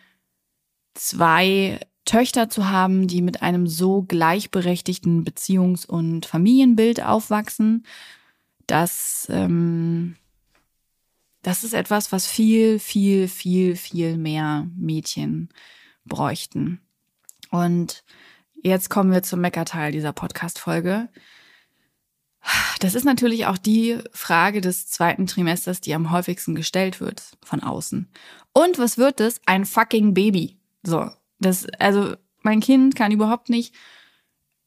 zwei 0.97 1.79
Töchter 2.05 2.49
zu 2.49 2.69
haben, 2.69 3.07
die 3.07 3.21
mit 3.21 3.41
einem 3.41 3.67
so 3.67 4.01
gleichberechtigten 4.01 5.25
Beziehungs- 5.25 5.85
und 5.85 6.25
Familienbild 6.25 7.03
aufwachsen. 7.03 7.85
Das, 8.65 9.27
ähm, 9.29 10.15
das 11.41 11.63
ist 11.63 11.73
etwas, 11.73 12.11
was 12.11 12.25
viel, 12.25 12.79
viel, 12.79 13.27
viel, 13.27 13.75
viel 13.75 14.17
mehr 14.17 14.67
Mädchen 14.75 15.49
bräuchten. 16.05 16.81
Und 17.51 18.03
jetzt 18.63 18.89
kommen 18.89 19.11
wir 19.11 19.23
zum 19.23 19.41
Meckerteil 19.41 19.91
dieser 19.91 20.13
Podcast-Folge. 20.13 21.09
Das 22.79 22.95
ist 22.95 23.03
natürlich 23.03 23.45
auch 23.47 23.57
die 23.57 23.97
Frage 24.13 24.61
des 24.61 24.87
zweiten 24.87 25.27
Trimesters, 25.27 25.81
die 25.81 25.93
am 25.93 26.11
häufigsten 26.11 26.55
gestellt 26.55 27.01
wird 27.01 27.23
von 27.43 27.61
außen. 27.61 28.09
Und 28.53 28.77
was 28.77 28.97
wird 28.97 29.19
es? 29.19 29.41
Ein 29.45 29.65
fucking 29.65 30.13
Baby. 30.13 30.56
So, 30.83 31.09
das, 31.39 31.67
also 31.79 32.15
mein 32.41 32.59
Kind 32.59 32.95
kann 32.95 33.11
überhaupt 33.11 33.49
nicht 33.49 33.73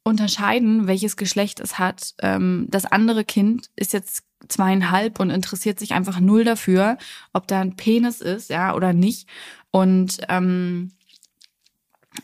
unterscheiden, 0.02 0.86
welches 0.86 1.16
Geschlecht 1.16 1.60
es 1.60 1.78
hat. 1.78 2.14
Ähm, 2.20 2.66
das 2.68 2.86
andere 2.86 3.24
Kind 3.24 3.70
ist 3.76 3.92
jetzt 3.92 4.24
zweieinhalb 4.48 5.20
und 5.20 5.30
interessiert 5.30 5.78
sich 5.78 5.92
einfach 5.92 6.20
null 6.20 6.44
dafür, 6.44 6.96
ob 7.32 7.46
da 7.46 7.60
ein 7.60 7.76
Penis 7.76 8.20
ist, 8.20 8.50
ja, 8.50 8.74
oder 8.74 8.92
nicht. 8.92 9.28
Und 9.70 10.18
ähm, 10.28 10.92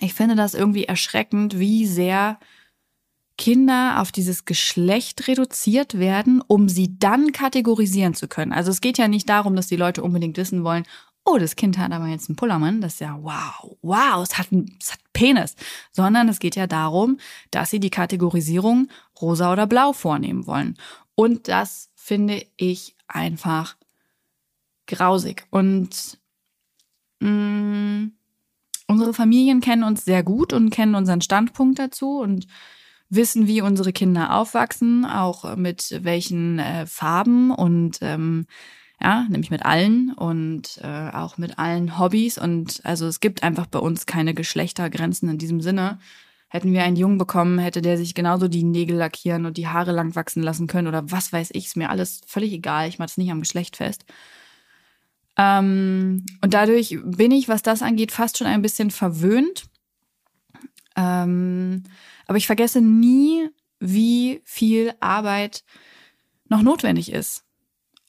ich 0.00 0.14
finde 0.14 0.34
das 0.34 0.54
irgendwie 0.54 0.84
erschreckend, 0.84 1.58
wie 1.58 1.86
sehr 1.86 2.38
Kinder 3.38 4.00
auf 4.00 4.12
dieses 4.12 4.46
Geschlecht 4.46 5.28
reduziert 5.28 5.98
werden, 5.98 6.42
um 6.46 6.70
sie 6.70 6.98
dann 6.98 7.32
kategorisieren 7.32 8.14
zu 8.14 8.28
können. 8.28 8.52
Also 8.52 8.70
es 8.70 8.80
geht 8.80 8.96
ja 8.96 9.08
nicht 9.08 9.28
darum, 9.28 9.54
dass 9.54 9.66
die 9.66 9.76
Leute 9.76 10.02
unbedingt 10.02 10.38
wissen 10.38 10.64
wollen, 10.64 10.86
oh, 11.26 11.38
das 11.38 11.56
Kind 11.56 11.76
hat 11.76 11.92
aber 11.92 12.06
jetzt 12.06 12.30
einen 12.30 12.36
Pullermann, 12.36 12.80
das 12.80 12.94
ist 12.94 13.00
ja 13.00 13.18
wow, 13.20 13.76
wow, 13.82 14.22
es 14.22 14.38
hat 14.38 14.52
einen, 14.52 14.76
es 14.80 14.92
hat 14.92 15.00
einen 15.00 15.12
Penis, 15.12 15.56
sondern 15.92 16.28
es 16.28 16.38
geht 16.38 16.56
ja 16.56 16.66
darum, 16.66 17.18
dass 17.50 17.70
sie 17.70 17.80
die 17.80 17.90
Kategorisierung 17.90 18.88
rosa 19.20 19.52
oder 19.52 19.66
blau 19.66 19.92
vornehmen 19.92 20.46
wollen. 20.46 20.78
Und 21.16 21.48
das 21.48 21.90
finde 21.96 22.46
ich 22.56 22.94
einfach 23.08 23.76
grausig. 24.86 25.46
Und 25.50 26.18
mh, 27.20 27.28
mm, 27.28 28.12
unsere 28.86 29.12
Familien 29.12 29.60
kennen 29.60 29.82
uns 29.82 30.04
sehr 30.04 30.22
gut 30.22 30.52
und 30.52 30.70
kennen 30.70 30.94
unseren 30.94 31.20
Standpunkt 31.20 31.80
dazu 31.80 32.20
und 32.20 32.46
wissen, 33.08 33.48
wie 33.48 33.60
unsere 33.60 33.92
Kinder 33.92 34.34
aufwachsen, 34.34 35.04
auch 35.04 35.56
mit 35.56 35.98
welchen 36.02 36.58
äh, 36.58 36.86
Farben 36.86 37.50
und 37.50 37.98
ähm, 38.00 38.46
ja, 39.00 39.26
nämlich 39.28 39.50
mit 39.50 39.64
allen 39.64 40.12
und 40.12 40.80
äh, 40.82 41.10
auch 41.10 41.36
mit 41.38 41.58
allen 41.58 41.98
Hobbys. 41.98 42.38
Und 42.38 42.80
also 42.84 43.06
es 43.06 43.20
gibt 43.20 43.42
einfach 43.42 43.66
bei 43.66 43.78
uns 43.78 44.06
keine 44.06 44.34
Geschlechtergrenzen 44.34 45.28
in 45.28 45.38
diesem 45.38 45.60
Sinne. 45.60 45.98
Hätten 46.48 46.72
wir 46.72 46.84
einen 46.84 46.96
Jungen 46.96 47.18
bekommen, 47.18 47.58
hätte 47.58 47.82
der 47.82 47.98
sich 47.98 48.14
genauso 48.14 48.48
die 48.48 48.62
Nägel 48.62 48.96
lackieren 48.96 49.46
und 49.46 49.56
die 49.58 49.68
Haare 49.68 49.92
lang 49.92 50.14
wachsen 50.14 50.42
lassen 50.42 50.66
können 50.66 50.88
oder 50.88 51.10
was 51.10 51.32
weiß 51.32 51.50
ich, 51.52 51.66
ist 51.66 51.76
mir 51.76 51.90
alles 51.90 52.20
völlig 52.26 52.52
egal. 52.52 52.88
Ich 52.88 52.98
mache 52.98 53.08
es 53.08 53.18
nicht 53.18 53.30
am 53.30 53.40
Geschlecht 53.40 53.76
fest. 53.76 54.04
Ähm, 55.36 56.24
und 56.40 56.54
dadurch 56.54 56.98
bin 57.04 57.32
ich, 57.32 57.48
was 57.48 57.62
das 57.62 57.82
angeht, 57.82 58.12
fast 58.12 58.38
schon 58.38 58.46
ein 58.46 58.62
bisschen 58.62 58.90
verwöhnt. 58.90 59.64
Ähm, 60.96 61.82
aber 62.26 62.38
ich 62.38 62.46
vergesse 62.46 62.80
nie, 62.80 63.50
wie 63.78 64.40
viel 64.44 64.94
Arbeit 65.00 65.64
noch 66.48 66.62
notwendig 66.62 67.12
ist, 67.12 67.45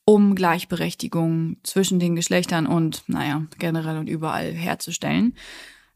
um 0.09 0.35
Gleichberechtigung 0.35 1.57
zwischen 1.63 1.99
den 1.99 2.15
Geschlechtern 2.15 2.65
und, 2.65 3.03
naja, 3.07 3.45
generell 3.59 3.97
und 3.97 4.07
überall 4.07 4.53
herzustellen. 4.53 5.35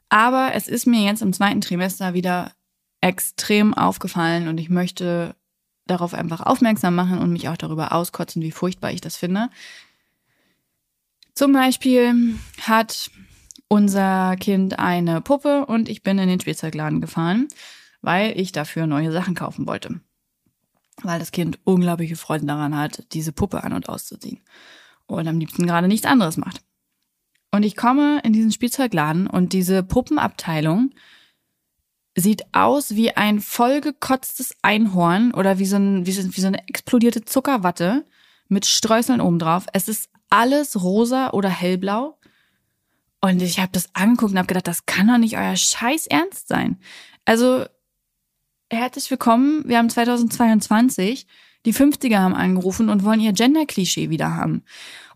Aber 0.09 0.51
es 0.53 0.67
ist 0.67 0.85
mir 0.85 1.05
jetzt 1.05 1.21
im 1.21 1.31
zweiten 1.31 1.61
Trimester 1.61 2.13
wieder 2.13 2.51
extrem 2.99 3.73
aufgefallen 3.73 4.49
und 4.49 4.59
ich 4.59 4.69
möchte 4.69 5.33
darauf 5.87 6.13
einfach 6.13 6.41
aufmerksam 6.41 6.93
machen 6.93 7.19
und 7.19 7.31
mich 7.31 7.47
auch 7.47 7.55
darüber 7.55 7.93
auskotzen, 7.93 8.41
wie 8.41 8.51
furchtbar 8.51 8.91
ich 8.91 8.99
das 8.99 9.15
finde. 9.15 9.47
Zum 11.33 11.53
Beispiel 11.53 12.35
hat 12.63 13.09
unser 13.69 14.35
Kind 14.35 14.77
eine 14.77 15.21
Puppe 15.21 15.65
und 15.65 15.87
ich 15.87 16.03
bin 16.03 16.19
in 16.19 16.27
den 16.27 16.41
Spielzeugladen 16.41 16.99
gefahren, 16.99 17.47
weil 18.01 18.37
ich 18.37 18.51
dafür 18.51 18.87
neue 18.87 19.13
Sachen 19.13 19.35
kaufen 19.35 19.67
wollte. 19.67 20.01
Weil 21.03 21.19
das 21.19 21.31
Kind 21.31 21.59
unglaubliche 21.63 22.15
Freude 22.15 22.45
daran 22.45 22.75
hat, 22.75 23.05
diese 23.13 23.31
Puppe 23.31 23.63
an 23.63 23.73
und 23.73 23.89
auszuziehen. 23.89 24.41
Und 25.07 25.27
am 25.27 25.39
liebsten 25.39 25.65
gerade 25.65 25.87
nichts 25.87 26.05
anderes 26.05 26.37
macht. 26.37 26.61
Und 27.51 27.63
ich 27.63 27.75
komme 27.75 28.19
in 28.23 28.33
diesen 28.33 28.51
Spielzeugladen 28.51 29.27
und 29.27 29.53
diese 29.53 29.83
Puppenabteilung 29.83 30.91
sieht 32.15 32.43
aus 32.53 32.95
wie 32.95 33.11
ein 33.11 33.39
vollgekotztes 33.39 34.55
Einhorn 34.61 35.33
oder 35.33 35.59
wie 35.59 35.65
so, 35.65 35.77
ein, 35.77 36.05
wie, 36.05 36.11
so, 36.11 36.23
wie 36.35 36.41
so 36.41 36.47
eine 36.47 36.67
explodierte 36.67 37.23
Zuckerwatte 37.23 38.05
mit 38.47 38.65
Streuseln 38.65 39.21
obendrauf. 39.21 39.65
Es 39.73 39.87
ist 39.87 40.09
alles 40.29 40.81
rosa 40.81 41.31
oder 41.31 41.49
hellblau. 41.49 42.17
Und 43.21 43.41
ich 43.41 43.59
habe 43.59 43.71
das 43.71 43.89
angeguckt 43.93 44.31
und 44.31 44.37
habe 44.37 44.47
gedacht, 44.47 44.67
das 44.67 44.85
kann 44.85 45.07
doch 45.07 45.17
nicht 45.17 45.37
euer 45.37 45.55
Scheiß 45.55 46.07
Ernst 46.07 46.47
sein. 46.47 46.79
Also, 47.23 47.65
herzlich 48.71 49.11
willkommen. 49.11 49.63
Wir 49.67 49.77
haben 49.77 49.89
2022. 49.89 51.27
Die 51.65 51.73
50er 51.73 52.17
haben 52.17 52.33
angerufen 52.33 52.89
und 52.89 53.03
wollen 53.03 53.19
ihr 53.19 53.33
Gender-Klischee 53.33 54.09
wieder 54.09 54.35
haben. 54.35 54.63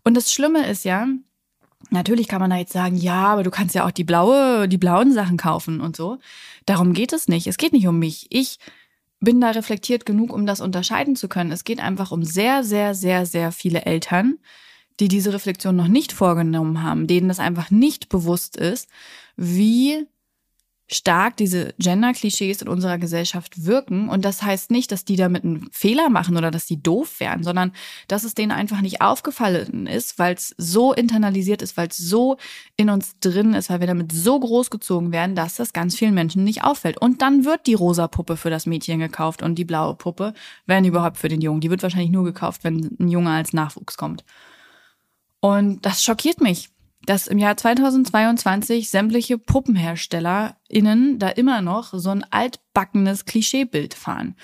Und 0.04 0.14
das 0.14 0.32
Schlimme 0.32 0.66
ist 0.66 0.84
ja, 0.84 1.08
Natürlich 1.90 2.26
kann 2.26 2.40
man 2.40 2.50
da 2.50 2.56
jetzt 2.56 2.72
sagen, 2.72 2.96
ja, 2.96 3.26
aber 3.26 3.44
du 3.44 3.50
kannst 3.50 3.74
ja 3.76 3.86
auch 3.86 3.92
die 3.92 4.02
blaue, 4.02 4.66
die 4.66 4.78
blauen 4.78 5.12
Sachen 5.12 5.36
kaufen 5.36 5.80
und 5.80 5.94
so. 5.94 6.18
Darum 6.64 6.94
geht 6.94 7.12
es 7.12 7.28
nicht. 7.28 7.46
Es 7.46 7.58
geht 7.58 7.72
nicht 7.72 7.86
um 7.86 7.98
mich. 7.98 8.26
Ich 8.30 8.58
bin 9.20 9.40
da 9.40 9.50
reflektiert 9.50 10.04
genug, 10.04 10.32
um 10.32 10.46
das 10.46 10.60
unterscheiden 10.60 11.14
zu 11.14 11.28
können. 11.28 11.52
Es 11.52 11.62
geht 11.62 11.78
einfach 11.78 12.10
um 12.10 12.24
sehr, 12.24 12.64
sehr, 12.64 12.94
sehr, 12.94 13.24
sehr 13.24 13.52
viele 13.52 13.84
Eltern, 13.84 14.38
die 14.98 15.06
diese 15.06 15.32
Reflexion 15.32 15.76
noch 15.76 15.86
nicht 15.86 16.12
vorgenommen 16.12 16.82
haben, 16.82 17.06
denen 17.06 17.28
das 17.28 17.38
einfach 17.38 17.70
nicht 17.70 18.08
bewusst 18.08 18.56
ist, 18.56 18.88
wie 19.36 20.08
stark 20.88 21.36
diese 21.36 21.74
Gender-Klischees 21.78 22.62
in 22.62 22.68
unserer 22.68 22.98
Gesellschaft 22.98 23.64
wirken. 23.64 24.08
Und 24.08 24.24
das 24.24 24.42
heißt 24.42 24.70
nicht, 24.70 24.92
dass 24.92 25.04
die 25.04 25.16
damit 25.16 25.44
einen 25.44 25.68
Fehler 25.72 26.08
machen 26.10 26.36
oder 26.36 26.52
dass 26.52 26.66
die 26.66 26.80
doof 26.80 27.18
wären, 27.18 27.42
sondern 27.42 27.72
dass 28.06 28.22
es 28.22 28.34
denen 28.34 28.52
einfach 28.52 28.80
nicht 28.80 29.00
aufgefallen 29.00 29.86
ist, 29.86 30.18
weil 30.18 30.34
es 30.34 30.54
so 30.58 30.92
internalisiert 30.92 31.60
ist, 31.60 31.76
weil 31.76 31.88
es 31.88 31.96
so 31.96 32.36
in 32.76 32.88
uns 32.88 33.18
drin 33.18 33.54
ist, 33.54 33.68
weil 33.68 33.80
wir 33.80 33.88
damit 33.88 34.12
so 34.12 34.38
großgezogen 34.38 35.10
werden, 35.10 35.34
dass 35.34 35.56
das 35.56 35.72
ganz 35.72 35.96
vielen 35.96 36.14
Menschen 36.14 36.44
nicht 36.44 36.62
auffällt. 36.62 36.98
Und 37.00 37.20
dann 37.20 37.44
wird 37.44 37.66
die 37.66 37.74
rosa 37.74 38.06
Puppe 38.06 38.36
für 38.36 38.50
das 38.50 38.66
Mädchen 38.66 39.00
gekauft 39.00 39.42
und 39.42 39.56
die 39.56 39.64
blaue 39.64 39.94
Puppe, 39.94 40.34
wenn 40.66 40.84
überhaupt 40.84 41.16
für 41.16 41.28
den 41.28 41.40
Jungen. 41.40 41.60
Die 41.60 41.70
wird 41.70 41.82
wahrscheinlich 41.82 42.12
nur 42.12 42.24
gekauft, 42.24 42.62
wenn 42.62 42.96
ein 43.00 43.08
Junge 43.08 43.30
als 43.30 43.52
Nachwuchs 43.52 43.96
kommt. 43.96 44.24
Und 45.40 45.84
das 45.84 46.02
schockiert 46.04 46.40
mich 46.40 46.70
dass 47.06 47.28
im 47.28 47.38
Jahr 47.38 47.56
2022 47.56 48.90
sämtliche 48.90 49.38
PuppenherstellerInnen 49.38 51.18
da 51.18 51.28
immer 51.28 51.62
noch 51.62 51.94
so 51.94 52.10
ein 52.10 52.24
altbackenes 52.30 53.24
Klischeebild 53.24 53.94
fahren. 53.94 54.36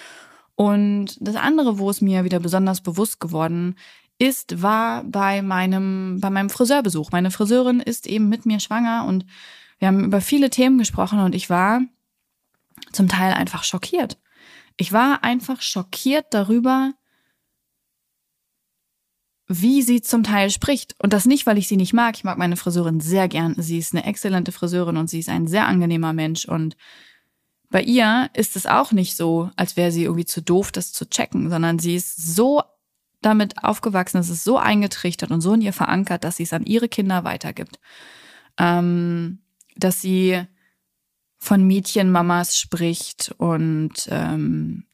Und 0.55 1.17
das 1.21 1.37
andere, 1.37 1.79
wo 1.79 1.91
es 1.91 2.01
mir 2.01 2.25
wieder 2.25 2.39
besonders 2.39 2.81
bewusst 2.81 3.21
geworden 3.21 3.77
ist, 4.19 4.63
war 4.63 5.03
bei 5.05 5.43
meinem, 5.43 6.19
bei 6.21 6.31
meinem 6.31 6.51
Friseurbesuch. 6.51 7.11
Meine 7.11 7.33
Friseurin 7.33 7.81
ist 7.81 8.07
eben 8.07 8.29
mit 8.29 8.47
mir 8.47 8.61
schwanger 8.61 9.05
und 9.07 9.27
wir 9.81 9.89
haben 9.89 10.05
über 10.05 10.21
viele 10.21 10.49
Themen 10.49 10.79
gesprochen 10.79 11.19
und 11.19 11.35
ich 11.35 11.51
war 11.51 11.81
zum 12.93 13.09
Teil 13.09 13.33
einfach 13.33 13.65
schockiert. 13.65 14.19
Ich 14.77 14.93
war 14.93 15.25
einfach 15.25 15.61
schockiert 15.61 16.27
darüber, 16.31 16.93
wie 19.49 19.83
sie 19.83 20.01
zum 20.01 20.23
Teil 20.23 20.51
spricht. 20.51 20.95
Und 21.03 21.13
das 21.13 21.27
nicht, 21.27 21.47
weil 21.47 21.59
ich 21.59 21.69
sie 21.69 21.77
nicht 21.77 21.93
mag. 21.93 22.17
Ich 22.17 22.25
mag 22.25 22.39
meine 22.39 22.57
Friseurin 22.57 23.01
sehr 23.01 23.29
gern. 23.29 23.55
Sie 23.59 23.79
ist 23.79 23.95
eine 23.95 24.05
exzellente 24.05 24.53
Friseurin 24.53 24.97
und 24.97 25.11
sie 25.11 25.19
ist 25.19 25.29
ein 25.29 25.47
sehr 25.47 25.67
angenehmer 25.67 26.13
Mensch. 26.13 26.45
Und 26.47 26.77
bei 27.71 27.83
ihr 27.83 28.31
ist 28.35 28.57
es 28.57 28.67
auch 28.67 28.93
nicht 28.93 29.17
so, 29.17 29.51
als 29.57 29.77
wäre 29.77 29.91
sie 29.91 30.05
irgendwie 30.05 30.25
zu 30.25 30.43
doof, 30.43 30.73
das 30.73 30.93
zu 30.93 31.09
checken, 31.09 31.51
sondern 31.51 31.79
sie 31.79 31.97
ist 31.97 32.35
so 32.35 32.63
damit 33.21 33.63
aufgewachsen, 33.63 34.19
es 34.19 34.31
ist 34.31 34.45
so 34.45 34.59
eingetrichtert 34.59 35.31
und 35.31 35.41
so 35.41 35.55
in 35.55 35.61
ihr 35.61 35.73
verankert, 35.73 36.25
dass 36.25 36.37
sie 36.37 36.43
es 36.43 36.53
an 36.53 36.65
ihre 36.65 36.89
Kinder 36.89 37.25
weitergibt. 37.25 37.79
Ähm, 38.59 39.39
dass 39.77 40.01
sie 40.01 40.43
von 41.39 41.67
Mädchenmamas 41.67 42.59
spricht 42.59 43.35
und 43.39 44.07
ähm, 44.11 44.85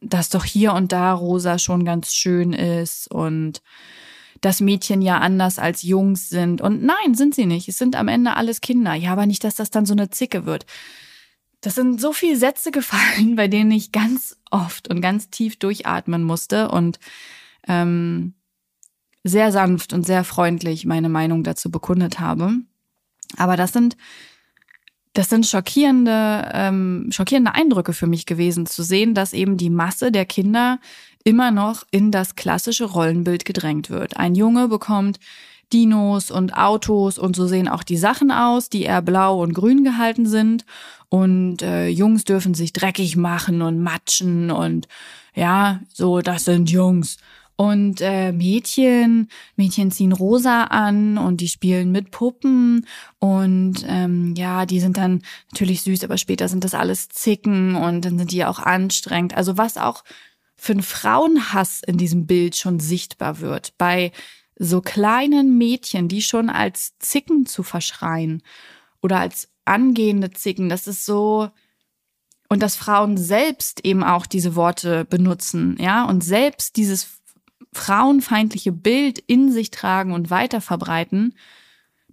dass 0.00 0.28
doch 0.30 0.44
hier 0.44 0.72
und 0.72 0.92
da 0.92 1.12
Rosa 1.12 1.58
schon 1.58 1.84
ganz 1.84 2.14
schön 2.14 2.52
ist 2.52 3.10
und 3.10 3.62
dass 4.40 4.60
Mädchen 4.60 5.02
ja 5.02 5.18
anders 5.18 5.58
als 5.58 5.82
Jungs 5.82 6.30
sind. 6.30 6.60
Und 6.60 6.82
nein, 6.82 7.14
sind 7.14 7.34
sie 7.34 7.46
nicht. 7.46 7.68
Es 7.68 7.78
sind 7.78 7.94
am 7.94 8.08
Ende 8.08 8.36
alles 8.36 8.60
Kinder. 8.60 8.94
Ja, 8.94 9.12
aber 9.12 9.26
nicht, 9.26 9.44
dass 9.44 9.54
das 9.54 9.70
dann 9.70 9.84
so 9.84 9.92
eine 9.92 10.10
Zicke 10.10 10.46
wird. 10.46 10.64
Das 11.60 11.74
sind 11.74 12.00
so 12.00 12.12
viele 12.12 12.36
Sätze 12.36 12.70
gefallen, 12.70 13.34
bei 13.36 13.48
denen 13.48 13.70
ich 13.70 13.92
ganz 13.92 14.36
oft 14.50 14.88
und 14.88 15.00
ganz 15.00 15.30
tief 15.30 15.58
durchatmen 15.58 16.22
musste 16.22 16.70
und 16.70 16.98
ähm, 17.68 18.34
sehr 19.22 19.52
sanft 19.52 19.92
und 19.92 20.06
sehr 20.06 20.24
freundlich 20.24 20.86
meine 20.86 21.10
Meinung 21.10 21.44
dazu 21.44 21.70
bekundet 21.70 22.18
habe. 22.20 22.54
Aber 23.36 23.56
das 23.56 23.72
sind 23.72 23.96
das 25.12 25.28
sind 25.28 25.46
schockierende, 25.46 26.50
ähm, 26.52 27.08
schockierende 27.10 27.54
Eindrücke 27.54 27.92
für 27.92 28.06
mich 28.06 28.26
gewesen, 28.26 28.66
zu 28.66 28.82
sehen, 28.82 29.14
dass 29.14 29.32
eben 29.32 29.56
die 29.56 29.70
Masse 29.70 30.12
der 30.12 30.24
Kinder 30.24 30.78
immer 31.24 31.50
noch 31.50 31.84
in 31.90 32.10
das 32.10 32.36
klassische 32.36 32.84
Rollenbild 32.84 33.44
gedrängt 33.44 33.90
wird. 33.90 34.16
Ein 34.16 34.34
Junge 34.34 34.68
bekommt 34.68 35.18
Dinos 35.72 36.30
und 36.30 36.56
Autos 36.56 37.18
und 37.18 37.36
so 37.36 37.46
sehen 37.46 37.68
auch 37.68 37.82
die 37.82 37.96
Sachen 37.96 38.30
aus, 38.30 38.68
die 38.68 38.82
eher 38.82 39.02
blau 39.02 39.42
und 39.42 39.52
grün 39.52 39.84
gehalten 39.84 40.26
sind. 40.26 40.64
Und 41.08 41.62
äh, 41.62 41.88
Jungs 41.88 42.24
dürfen 42.24 42.54
sich 42.54 42.72
dreckig 42.72 43.16
machen 43.16 43.62
und 43.62 43.80
matschen 43.80 44.50
und 44.50 44.88
ja, 45.34 45.80
so, 45.92 46.20
das 46.20 46.44
sind 46.44 46.70
Jungs. 46.70 47.18
Und 47.60 48.00
äh, 48.00 48.32
Mädchen, 48.32 49.28
Mädchen 49.54 49.90
ziehen 49.90 50.12
rosa 50.12 50.64
an 50.64 51.18
und 51.18 51.42
die 51.42 51.48
spielen 51.48 51.92
mit 51.92 52.10
Puppen 52.10 52.86
und 53.18 53.84
ähm, 53.86 54.34
ja, 54.34 54.64
die 54.64 54.80
sind 54.80 54.96
dann 54.96 55.20
natürlich 55.52 55.82
süß, 55.82 56.02
aber 56.04 56.16
später 56.16 56.48
sind 56.48 56.64
das 56.64 56.72
alles 56.72 57.10
Zicken 57.10 57.74
und 57.74 58.06
dann 58.06 58.16
sind 58.16 58.32
die 58.32 58.46
auch 58.46 58.60
anstrengend. 58.60 59.36
Also 59.36 59.58
was 59.58 59.76
auch 59.76 60.04
für 60.56 60.72
einen 60.72 60.82
Frauenhass 60.82 61.82
in 61.86 61.98
diesem 61.98 62.26
Bild 62.26 62.56
schon 62.56 62.80
sichtbar 62.80 63.40
wird. 63.40 63.74
Bei 63.76 64.12
so 64.56 64.80
kleinen 64.80 65.58
Mädchen, 65.58 66.08
die 66.08 66.22
schon 66.22 66.48
als 66.48 66.96
Zicken 66.98 67.44
zu 67.44 67.62
verschreien 67.62 68.42
oder 69.02 69.20
als 69.20 69.50
angehende 69.66 70.30
Zicken, 70.30 70.70
das 70.70 70.86
ist 70.86 71.04
so, 71.04 71.50
und 72.48 72.62
dass 72.62 72.74
Frauen 72.74 73.18
selbst 73.18 73.84
eben 73.84 74.02
auch 74.02 74.24
diese 74.24 74.56
Worte 74.56 75.04
benutzen, 75.04 75.76
ja, 75.78 76.06
und 76.06 76.24
selbst 76.24 76.76
dieses 76.78 77.19
frauenfeindliche 77.72 78.72
Bild 78.72 79.18
in 79.18 79.52
sich 79.52 79.70
tragen 79.70 80.12
und 80.12 80.30
weiter 80.30 80.60
verbreiten, 80.60 81.34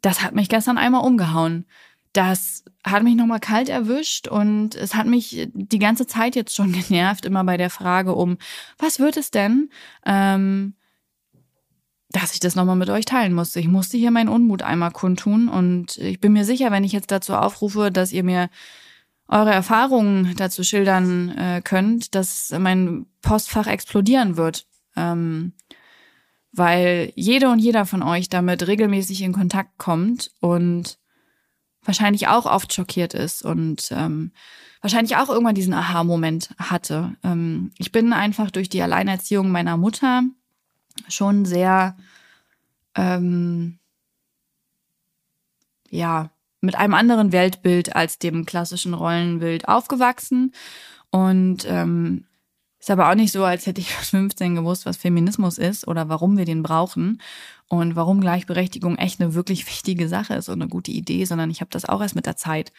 das 0.02 0.22
hat 0.22 0.36
mich 0.36 0.50
gestern 0.50 0.78
einmal 0.78 1.06
umgehauen. 1.06 1.66
Das 2.14 2.64
hat 2.84 3.04
mich 3.04 3.16
nochmal 3.16 3.40
kalt 3.40 3.70
erwischt 3.70 4.28
und 4.28 4.76
es 4.76 4.96
hat 4.96 5.08
mich 5.08 5.50
die 5.54 5.80
ganze 5.80 6.08
Zeit 6.08 6.36
jetzt 6.36 6.56
schon 6.56 6.72
genervt, 6.88 7.26
immer 7.26 7.44
bei 7.44 7.58
der 7.58 7.70
Frage 7.70 8.16
um, 8.16 8.38
was 8.78 9.00
wird 9.00 9.18
es 9.18 9.32
denn, 9.32 9.70
ähm, 10.06 10.76
dass 12.10 12.34
ich 12.34 12.40
das 12.40 12.56
nochmal 12.56 12.78
mit 12.78 12.90
euch 12.90 13.06
teilen 13.06 13.34
musste. 13.34 13.60
Ich 13.60 13.68
musste 13.68 13.98
hier 13.98 14.12
meinen 14.12 14.30
Unmut 14.30 14.62
einmal 14.62 14.92
kundtun 14.92 15.50
und 15.50 15.98
ich 15.98 16.22
bin 16.22 16.34
mir 16.34 16.46
sicher, 16.46 16.72
wenn 16.72 16.86
ich 16.86 16.94
jetzt 16.94 17.12
dazu 17.12 17.34
aufrufe, 17.34 17.92
dass 17.92 18.14
ihr 18.14 18.24
mir 18.24 18.50
eure 19.28 19.52
Erfahrungen 19.52 20.34
dazu 20.38 20.64
schildern 20.64 21.38
äh, 21.38 21.62
könnt, 21.62 22.16
dass 22.16 22.56
mein 22.58 23.08
Postfach 23.22 23.68
explodieren 23.68 24.38
wird 24.38 24.67
ähm, 24.98 25.54
weil 26.52 27.14
jede 27.16 27.50
und 27.50 27.60
jeder 27.60 27.86
von 27.86 28.04
euch 28.04 28.30
damit 28.30 28.68
regelmäßig 28.68 29.22
in 29.22 29.34
Kontakt 29.34 29.78
kommt 29.78 30.32
und 30.40 30.98
wahrscheinlich 31.84 32.28
auch 32.28 32.46
oft 32.46 32.74
schockiert 32.74 33.14
ist 33.14 33.44
und 33.44 33.90
ähm, 33.92 34.32
wahrscheinlich 34.82 35.16
auch 35.16 35.30
irgendwann 35.30 35.56
diesen 35.56 35.74
Aha-Moment 35.74 36.50
hatte. 36.58 37.16
Ähm, 37.24 37.72
ich 37.78 37.92
bin 37.92 38.12
einfach 38.12 38.52
durch 38.52 38.70
die 38.70 38.82
Alleinerziehung 38.82 39.50
meiner 39.50 39.78
Mutter 39.78 40.24
schon 41.08 41.46
sehr, 41.46 41.96
ähm, 42.96 43.80
ja, 45.90 46.32
mit 46.60 46.76
einem 46.76 46.96
anderen 46.96 47.32
Weltbild 47.32 47.96
als 47.96 48.20
dem 48.20 48.46
klassischen 48.46 48.94
Rollenbild 48.94 49.68
aufgewachsen. 49.68 50.54
Und 51.12 51.66
ähm, 51.70 52.26
ist 52.80 52.92
aber 52.92 53.10
auch 53.10 53.16
nicht 53.16 53.32
so, 53.32 53.44
als 53.44 53.66
hätte 53.66 53.82
ich 53.82 53.90
mit 53.98 54.06
15 54.06 54.56
gewusst, 54.56 54.86
was 54.86 54.98
Feminismus 54.98 55.58
ist 55.58 55.88
oder 55.88 56.10
warum 56.10 56.38
wir 56.38 56.46
den 56.46 56.64
brauchen 56.64 57.22
und 57.68 57.96
warum 57.96 58.22
Gleichberechtigung 58.22 58.98
echt 58.98 59.20
eine 59.20 59.34
wirklich 59.34 59.66
wichtige 59.68 60.08
Sache 60.08 60.36
ist 60.36 60.50
und 60.50 60.62
eine 60.62 60.70
gute 60.70 60.92
Idee, 60.92 61.26
sondern 61.26 61.50
ich 61.50 61.62
habe 61.62 61.72
das 61.72 61.86
auch 61.86 62.02
erst 62.02 62.16
mit 62.16 62.26
der 62.26 62.38
Zeit 62.38 62.72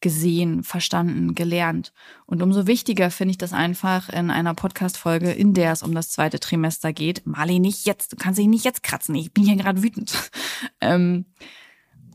gesehen, 0.00 0.62
verstanden, 0.62 1.34
gelernt. 1.34 1.92
Und 2.26 2.42
umso 2.42 2.66
wichtiger 2.66 3.10
finde 3.10 3.32
ich 3.32 3.38
das 3.38 3.52
einfach 3.52 4.08
in 4.08 4.30
einer 4.30 4.54
Podcast-Folge, 4.54 5.32
in 5.32 5.54
der 5.54 5.72
es 5.72 5.82
um 5.82 5.92
das 5.94 6.10
zweite 6.10 6.38
Trimester 6.38 6.92
geht. 6.92 7.26
Marley, 7.26 7.58
nicht 7.58 7.84
jetzt, 7.84 8.12
du 8.12 8.16
kannst 8.16 8.38
dich 8.38 8.46
nicht 8.46 8.64
jetzt 8.64 8.84
kratzen, 8.84 9.16
ich 9.16 9.32
bin 9.32 9.44
hier 9.44 9.56
gerade 9.56 9.82
wütend. 9.82 10.30
ähm, 10.80 11.26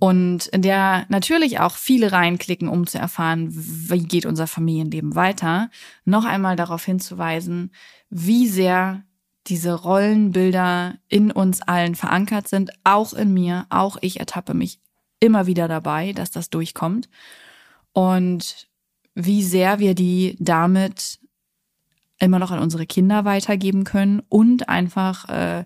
und 0.04 0.48
in 0.48 0.62
der 0.62 1.06
natürlich 1.08 1.62
auch 1.62 1.78
viele 1.78 2.12
reinklicken, 2.12 2.68
um 2.68 2.86
zu 2.86 2.98
erfahren, 2.98 3.48
wie 3.54 4.04
geht 4.04 4.26
unser 4.26 4.48
Familienleben 4.48 5.16
weiter, 5.16 5.70
noch 6.04 6.26
einmal 6.26 6.58
darauf 6.58 6.84
hinzuweisen, 6.84 7.72
wie 8.10 8.50
sehr 8.50 9.06
diese 9.48 9.74
Rollenbilder 9.74 10.96
in 11.08 11.32
uns 11.32 11.62
allen 11.62 11.96
verankert 11.96 12.50
sind, 12.50 12.72
auch 12.84 13.14
in 13.14 13.34
mir, 13.34 13.66
auch 13.70 13.96
ich 14.02 14.20
ertappe 14.20 14.54
mich 14.54 14.82
immer 15.22 15.48
wieder 15.48 15.70
dabei, 15.70 16.12
dass 16.12 16.32
das 16.32 16.50
durchkommt. 16.50 17.08
Und 17.94 18.68
wie 19.16 19.42
sehr 19.42 19.80
wir 19.80 19.96
die 19.96 20.36
damit 20.38 21.22
immer 22.20 22.40
noch 22.40 22.52
an 22.52 22.60
unsere 22.60 22.86
Kinder 22.86 23.24
weitergeben 23.24 23.86
können 23.86 24.22
und 24.28 24.68
einfach 24.68 25.30
äh, 25.30 25.64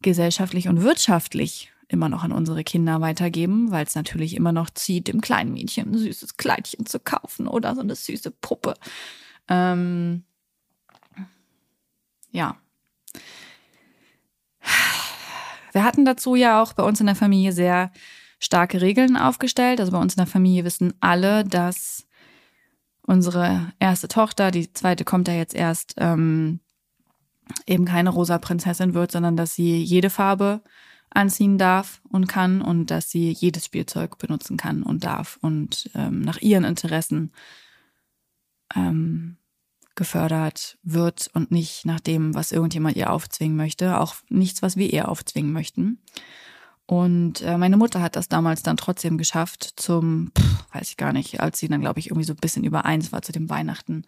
gesellschaftlich 0.00 0.68
und 0.68 0.82
wirtschaftlich 0.82 1.72
immer 1.88 2.08
noch 2.08 2.22
an 2.22 2.32
unsere 2.32 2.64
Kinder 2.64 3.00
weitergeben, 3.00 3.70
weil 3.70 3.84
es 3.84 3.94
natürlich 3.94 4.36
immer 4.36 4.52
noch 4.52 4.70
zieht, 4.70 5.08
dem 5.08 5.20
kleinen 5.20 5.52
Mädchen 5.52 5.90
ein 5.90 5.98
süßes 5.98 6.36
Kleidchen 6.36 6.86
zu 6.86 7.00
kaufen 7.00 7.48
oder 7.48 7.74
so 7.74 7.80
eine 7.80 7.94
süße 7.94 8.30
Puppe. 8.30 8.74
Ähm, 9.48 10.24
ja. 12.30 12.56
Wir 15.72 15.84
hatten 15.84 16.04
dazu 16.04 16.34
ja 16.34 16.62
auch 16.62 16.74
bei 16.74 16.82
uns 16.82 17.00
in 17.00 17.06
der 17.06 17.14
Familie 17.14 17.52
sehr 17.52 17.90
starke 18.38 18.80
Regeln 18.80 19.16
aufgestellt. 19.16 19.80
Also 19.80 19.92
bei 19.92 19.98
uns 19.98 20.14
in 20.14 20.18
der 20.18 20.26
Familie 20.26 20.64
wissen 20.64 20.94
alle, 21.00 21.44
dass 21.44 22.06
unsere 23.02 23.72
erste 23.78 24.08
Tochter, 24.08 24.50
die 24.50 24.72
zweite 24.72 25.04
kommt 25.04 25.28
ja 25.28 25.34
jetzt 25.34 25.54
erst, 25.54 25.94
ähm, 25.96 26.60
eben 27.66 27.86
keine 27.86 28.10
rosa 28.10 28.38
Prinzessin 28.38 28.92
wird, 28.92 29.10
sondern 29.10 29.36
dass 29.36 29.54
sie 29.54 29.82
jede 29.82 30.10
Farbe 30.10 30.62
anziehen 31.10 31.58
darf 31.58 32.00
und 32.08 32.26
kann 32.26 32.60
und 32.60 32.90
dass 32.90 33.10
sie 33.10 33.30
jedes 33.30 33.64
Spielzeug 33.64 34.18
benutzen 34.18 34.56
kann 34.56 34.82
und 34.82 35.04
darf 35.04 35.38
und 35.40 35.90
ähm, 35.94 36.20
nach 36.20 36.38
ihren 36.40 36.64
Interessen 36.64 37.32
ähm, 38.74 39.36
gefördert 39.94 40.78
wird 40.82 41.28
und 41.34 41.50
nicht 41.50 41.84
nach 41.84 42.00
dem, 42.00 42.34
was 42.34 42.52
irgendjemand 42.52 42.96
ihr 42.96 43.10
aufzwingen 43.10 43.56
möchte, 43.56 43.98
auch 43.98 44.14
nichts, 44.28 44.62
was 44.62 44.76
wir 44.76 44.92
ihr 44.92 45.08
aufzwingen 45.08 45.52
möchten. 45.52 45.98
Und 46.86 47.42
äh, 47.42 47.58
meine 47.58 47.76
Mutter 47.76 48.00
hat 48.00 48.16
das 48.16 48.28
damals 48.28 48.62
dann 48.62 48.78
trotzdem 48.78 49.18
geschafft 49.18 49.74
zum, 49.76 50.30
pff, 50.38 50.64
weiß 50.72 50.88
ich 50.90 50.96
gar 50.96 51.12
nicht, 51.12 51.40
als 51.40 51.58
sie 51.58 51.68
dann, 51.68 51.80
glaube 51.80 52.00
ich, 52.00 52.06
irgendwie 52.06 52.24
so 52.24 52.32
ein 52.32 52.40
bisschen 52.40 52.64
über 52.64 52.84
eins 52.84 53.12
war 53.12 53.22
zu 53.22 53.32
dem 53.32 53.50
Weihnachten, 53.50 54.04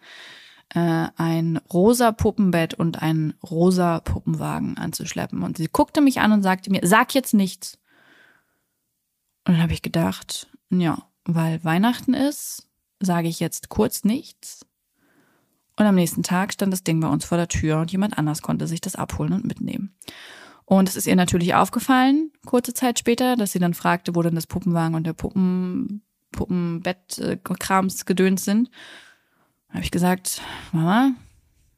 äh, 0.73 1.07
ein 1.17 1.59
rosa 1.71 2.11
Puppenbett 2.11 2.73
und 2.73 3.01
einen 3.01 3.33
rosa 3.43 3.99
Puppenwagen 3.99 4.77
anzuschleppen. 4.77 5.43
Und 5.43 5.57
sie 5.57 5.67
guckte 5.67 6.01
mich 6.01 6.21
an 6.21 6.31
und 6.31 6.43
sagte 6.43 6.71
mir, 6.71 6.81
sag 6.83 7.13
jetzt 7.13 7.33
nichts. 7.33 7.77
Und 9.45 9.55
dann 9.55 9.63
habe 9.63 9.73
ich 9.73 9.81
gedacht, 9.81 10.47
ja, 10.69 11.03
weil 11.25 11.63
Weihnachten 11.63 12.13
ist, 12.13 12.69
sage 12.99 13.27
ich 13.27 13.39
jetzt 13.39 13.69
kurz 13.69 14.03
nichts. 14.03 14.65
Und 15.77 15.85
am 15.85 15.95
nächsten 15.95 16.23
Tag 16.23 16.53
stand 16.53 16.71
das 16.71 16.83
Ding 16.83 16.99
bei 16.99 17.07
uns 17.07 17.25
vor 17.25 17.37
der 17.37 17.47
Tür 17.47 17.79
und 17.79 17.91
jemand 17.91 18.17
anders 18.17 18.41
konnte 18.41 18.67
sich 18.67 18.81
das 18.81 18.95
abholen 18.95 19.33
und 19.33 19.45
mitnehmen. 19.45 19.95
Und 20.63 20.87
es 20.87 20.95
ist 20.95 21.07
ihr 21.07 21.15
natürlich 21.15 21.53
aufgefallen, 21.53 22.31
kurze 22.45 22.73
Zeit 22.73 22.99
später, 22.99 23.35
dass 23.35 23.51
sie 23.51 23.59
dann 23.59 23.73
fragte, 23.73 24.15
wo 24.15 24.21
denn 24.21 24.35
das 24.35 24.47
Puppenwagen 24.47 24.95
und 24.95 25.05
der 25.05 25.13
Puppen, 25.13 26.03
Puppenbett-Krams 26.31 28.05
gedöns 28.05 28.45
sind 28.45 28.69
habe 29.71 29.83
ich 29.83 29.91
gesagt, 29.91 30.41
Mama, 30.71 31.13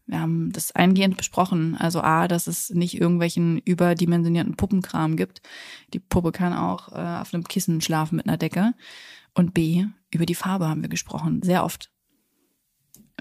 wir 0.05 0.19
haben 0.19 0.51
das 0.51 0.73
eingehend 0.73 1.17
besprochen. 1.17 1.75
Also 1.77 2.01
A, 2.01 2.27
dass 2.27 2.47
es 2.47 2.69
nicht 2.69 2.99
irgendwelchen 2.99 3.59
überdimensionierten 3.59 4.55
Puppenkram 4.55 5.15
gibt. 5.15 5.41
Die 5.93 5.99
Puppe 5.99 6.31
kann 6.31 6.53
auch 6.53 6.91
äh, 6.91 7.21
auf 7.21 7.33
einem 7.33 7.45
Kissen 7.45 7.81
schlafen 7.81 8.17
mit 8.17 8.27
einer 8.27 8.37
Decke. 8.37 8.73
Und 9.33 9.53
B, 9.53 9.85
über 10.11 10.25
die 10.25 10.35
Farbe 10.35 10.67
haben 10.67 10.81
wir 10.81 10.89
gesprochen. 10.89 11.41
Sehr 11.41 11.63
oft. 11.63 11.91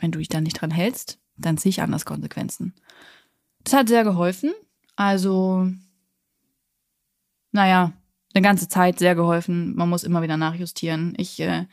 Wenn 0.00 0.10
du 0.10 0.18
dich 0.18 0.28
da 0.28 0.40
nicht 0.40 0.60
dran 0.60 0.70
hältst, 0.70 1.18
dann 1.36 1.56
ziehe 1.56 1.70
ich 1.70 1.82
anders 1.82 2.04
Konsequenzen. 2.04 2.74
Das 3.64 3.74
hat 3.74 3.88
sehr 3.88 4.04
geholfen. 4.04 4.52
Also, 4.96 5.70
naja, 7.52 7.92
eine 8.34 8.42
ganze 8.42 8.68
Zeit 8.68 8.98
sehr 8.98 9.14
geholfen. 9.14 9.74
Man 9.76 9.88
muss 9.88 10.04
immer 10.04 10.22
wieder 10.22 10.36
nachjustieren. 10.36 11.14
Ich 11.16 11.38
äh, 11.40 11.66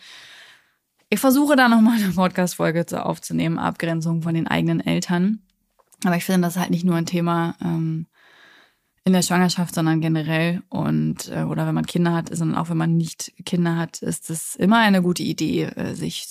ich 1.10 1.19
versuche 1.19 1.56
da 1.56 1.67
nochmal 1.67 2.02
eine 2.02 2.13
Podcast-Folge 2.13 2.86
aufzunehmen, 3.06 3.58
Abgrenzung 3.58 4.22
von 4.22 4.34
den 4.34 4.48
eigenen 4.48 4.80
Eltern. 4.80 5.41
Aber 6.06 6.15
ich 6.15 6.24
finde 6.24 6.48
das 6.48 6.58
halt 6.58 6.69
nicht 6.69 6.86
nur 6.86 6.95
ein 6.95 7.06
Thema 7.06 7.56
ähm, 7.62 8.08
in 9.04 9.13
der 9.13 9.24
Schwangerschaft, 9.24 9.74
sondern 9.74 10.02
generell. 10.02 10.62
Und 10.69 11.30
äh, 11.30 11.43
oder 11.43 11.65
wenn 11.65 11.76
man 11.76 11.86
Kinder 11.86 12.13
hat, 12.13 12.34
sondern 12.36 12.58
auch 12.58 12.69
wenn 12.69 12.78
man 12.78 12.95
nicht 12.95 13.34
Kinder 13.45 13.76
hat, 13.76 14.02
ist 14.02 14.30
es 14.30 14.56
immer 14.56 14.78
eine 14.78 15.02
gute 15.02 15.24
Idee, 15.24 15.63
äh, 15.63 15.95
sich 15.95 16.28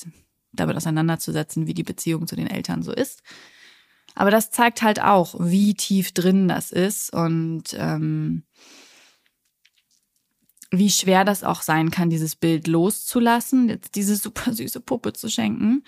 damit 0.53 0.77
auseinanderzusetzen, 0.77 1.67
wie 1.67 1.75
die 1.75 1.83
Beziehung 1.83 2.27
zu 2.27 2.37
den 2.37 2.47
Eltern 2.47 2.83
so 2.83 2.93
ist. 2.93 3.23
Aber 4.15 4.31
das 4.31 4.51
zeigt 4.51 4.83
halt 4.83 5.03
auch, 5.03 5.35
wie 5.39 5.75
tief 5.75 6.13
drin 6.13 6.49
das 6.49 6.73
ist 6.73 7.13
und 7.13 7.65
ähm, 7.75 8.45
wie 10.71 10.91
schwer 10.91 11.25
das 11.25 11.45
auch 11.45 11.63
sein 11.63 11.91
kann, 11.91 12.11
dieses 12.11 12.37
Bild 12.37 12.67
loszulassen, 12.67 13.69
jetzt 13.69 13.95
diese 13.95 14.17
super 14.17 14.53
süße 14.53 14.81
Puppe 14.81 15.13
zu 15.13 15.29
schenken. 15.29 15.83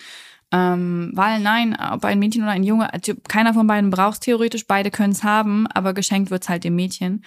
Ähm, 0.52 1.12
weil 1.14 1.40
nein, 1.40 1.76
ob 1.92 2.04
ein 2.04 2.18
Mädchen 2.18 2.42
oder 2.42 2.52
ein 2.52 2.64
Junge, 2.64 2.92
also 2.92 3.14
keiner 3.28 3.54
von 3.54 3.66
beiden 3.66 3.90
braucht 3.90 4.22
theoretisch, 4.22 4.66
beide 4.66 4.90
können 4.90 5.12
es 5.12 5.22
haben, 5.22 5.66
aber 5.68 5.94
geschenkt 5.94 6.30
wird's 6.30 6.48
halt 6.48 6.64
dem 6.64 6.74
Mädchen. 6.74 7.24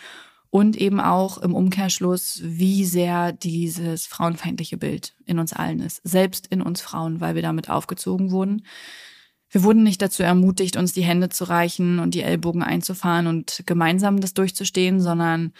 Und 0.50 0.76
eben 0.76 1.00
auch 1.00 1.39
im 1.39 1.56
Umkehrschluss, 1.56 2.39
wie 2.44 2.86
sehr 2.86 3.32
dieses 3.32 4.06
frauenfeindliche 4.06 4.78
Bild 4.78 5.16
in 5.26 5.39
uns 5.39 5.52
allen 5.52 5.80
ist. 5.80 6.00
Selbst 6.04 6.46
in 6.48 6.62
uns 6.62 6.80
Frauen, 6.80 7.22
weil 7.22 7.34
wir 7.34 7.42
damit 7.42 7.72
aufgezogen 7.72 8.30
wurden. 8.30 8.63
Wir 9.50 9.63
wurden 9.63 9.82
nicht 9.82 10.02
dazu 10.02 10.22
ermutigt, 10.22 10.78
uns 10.78 10.94
die 10.94 11.04
Hände 11.04 11.30
zu 11.30 11.46
reichen 11.46 11.98
und 11.98 12.13
die 12.13 12.22
Ellbogen 12.22 12.62
einzufahren 12.62 13.26
und 13.26 13.63
gemeinsam 13.66 14.20
das 14.20 14.36
durchzustehen, 14.36 15.02
sondern 15.02 15.54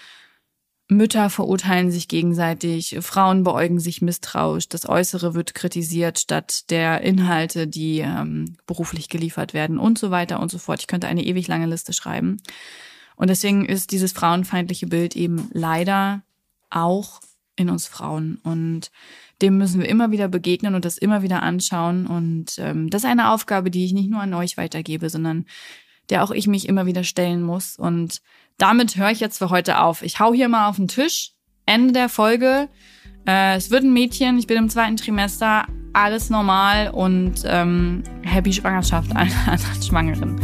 Mütter 0.98 1.30
verurteilen 1.30 1.92
sich 1.92 2.08
gegenseitig, 2.08 2.98
Frauen 3.02 3.44
beäugen 3.44 3.80
sich 3.80 4.02
misstrauisch, 4.02 4.70
das 4.70 4.88
Äußere 4.88 5.34
wird 5.34 5.54
kritisiert 5.54 6.20
statt 6.20 6.70
der 6.70 7.02
Inhalte, 7.02 7.68
die 7.68 8.00
ähm, 8.00 8.58
beruflich 8.66 9.10
geliefert 9.10 9.54
werden 9.54 9.78
und 9.78 9.98
so 9.98 10.12
weiter 10.12 10.40
und 10.40 10.52
so 10.52 10.58
fort. 10.58 10.80
Ich 10.80 10.88
könnte 10.88 11.08
eine 11.08 11.24
ewig 11.24 11.48
lange 11.48 11.68
Liste 11.68 11.94
schreiben. 11.94 12.38
Und 13.16 13.30
deswegen 13.30 13.66
ist 13.66 13.92
dieses 13.92 14.12
frauenfeindliche 14.12 14.88
Bild 14.88 15.16
eben 15.16 15.50
leider 15.54 16.24
auch 16.70 17.22
in 17.56 17.70
uns 17.70 17.86
Frauen. 17.88 18.40
Und 18.44 18.92
dem 19.42 19.58
müssen 19.58 19.80
wir 19.80 19.90
immer 19.90 20.12
wieder 20.12 20.28
begegnen 20.28 20.76
und 20.76 20.86
das 20.86 20.98
immer 20.98 21.22
wieder 21.22 21.44
anschauen. 21.44 22.08
Und 22.08 22.58
ähm, 22.58 22.90
das 22.90 23.04
ist 23.04 23.10
eine 23.10 23.30
Aufgabe, 23.30 23.70
die 23.70 23.86
ich 23.86 23.94
nicht 23.94 24.10
nur 24.10 24.22
an 24.22 24.34
euch 24.34 24.58
weitergebe, 24.58 25.10
sondern 25.10 25.46
der 26.10 26.24
auch 26.24 26.32
ich 26.32 26.48
mich 26.48 26.68
immer 26.68 26.86
wieder 26.86 27.04
stellen 27.04 27.42
muss. 27.42 27.78
Und 27.78 28.22
damit 28.58 28.96
höre 28.98 29.12
ich 29.12 29.20
jetzt 29.20 29.38
für 29.38 29.50
heute 29.50 29.80
auf. 29.80 30.02
Ich 30.02 30.20
hau 30.20 30.34
hier 30.34 30.50
mal 30.50 30.70
auf 30.70 30.76
den 30.76 30.88
Tisch. 30.88 31.32
Ende 31.66 31.94
der 31.94 32.10
Folge. 32.10 32.70
Äh, 33.26 33.56
es 33.56 33.72
wird 33.72 33.84
ein 33.84 33.94
Mädchen. 33.94 34.38
Ich 34.38 34.48
bin 34.48 34.58
im 34.58 34.70
zweiten 34.70 34.98
Trimester. 34.98 35.66
Alles 35.94 36.30
normal 36.30 36.90
und 36.90 37.44
ähm, 37.46 38.04
happy 38.24 38.52
Schwangerschaft 38.52 39.12
allen 39.16 39.34
anderen 39.48 39.84
Schwangeren. 39.84 40.42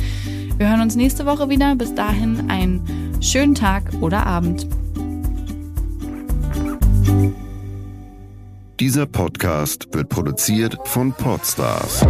Wir 0.57 0.69
hören 0.69 0.81
uns 0.81 0.95
nächste 0.95 1.25
Woche 1.25 1.49
wieder. 1.49 1.75
Bis 1.75 1.93
dahin 1.93 2.49
einen 2.49 3.17
schönen 3.21 3.55
Tag 3.55 3.91
oder 4.01 4.25
Abend. 4.25 4.67
Dieser 8.79 9.05
Podcast 9.05 9.93
wird 9.93 10.07
produziert 10.07 10.77
von 10.85 11.11
Podstars 11.11 12.05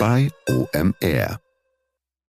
bei 0.00 0.28
OMR. 0.48 1.43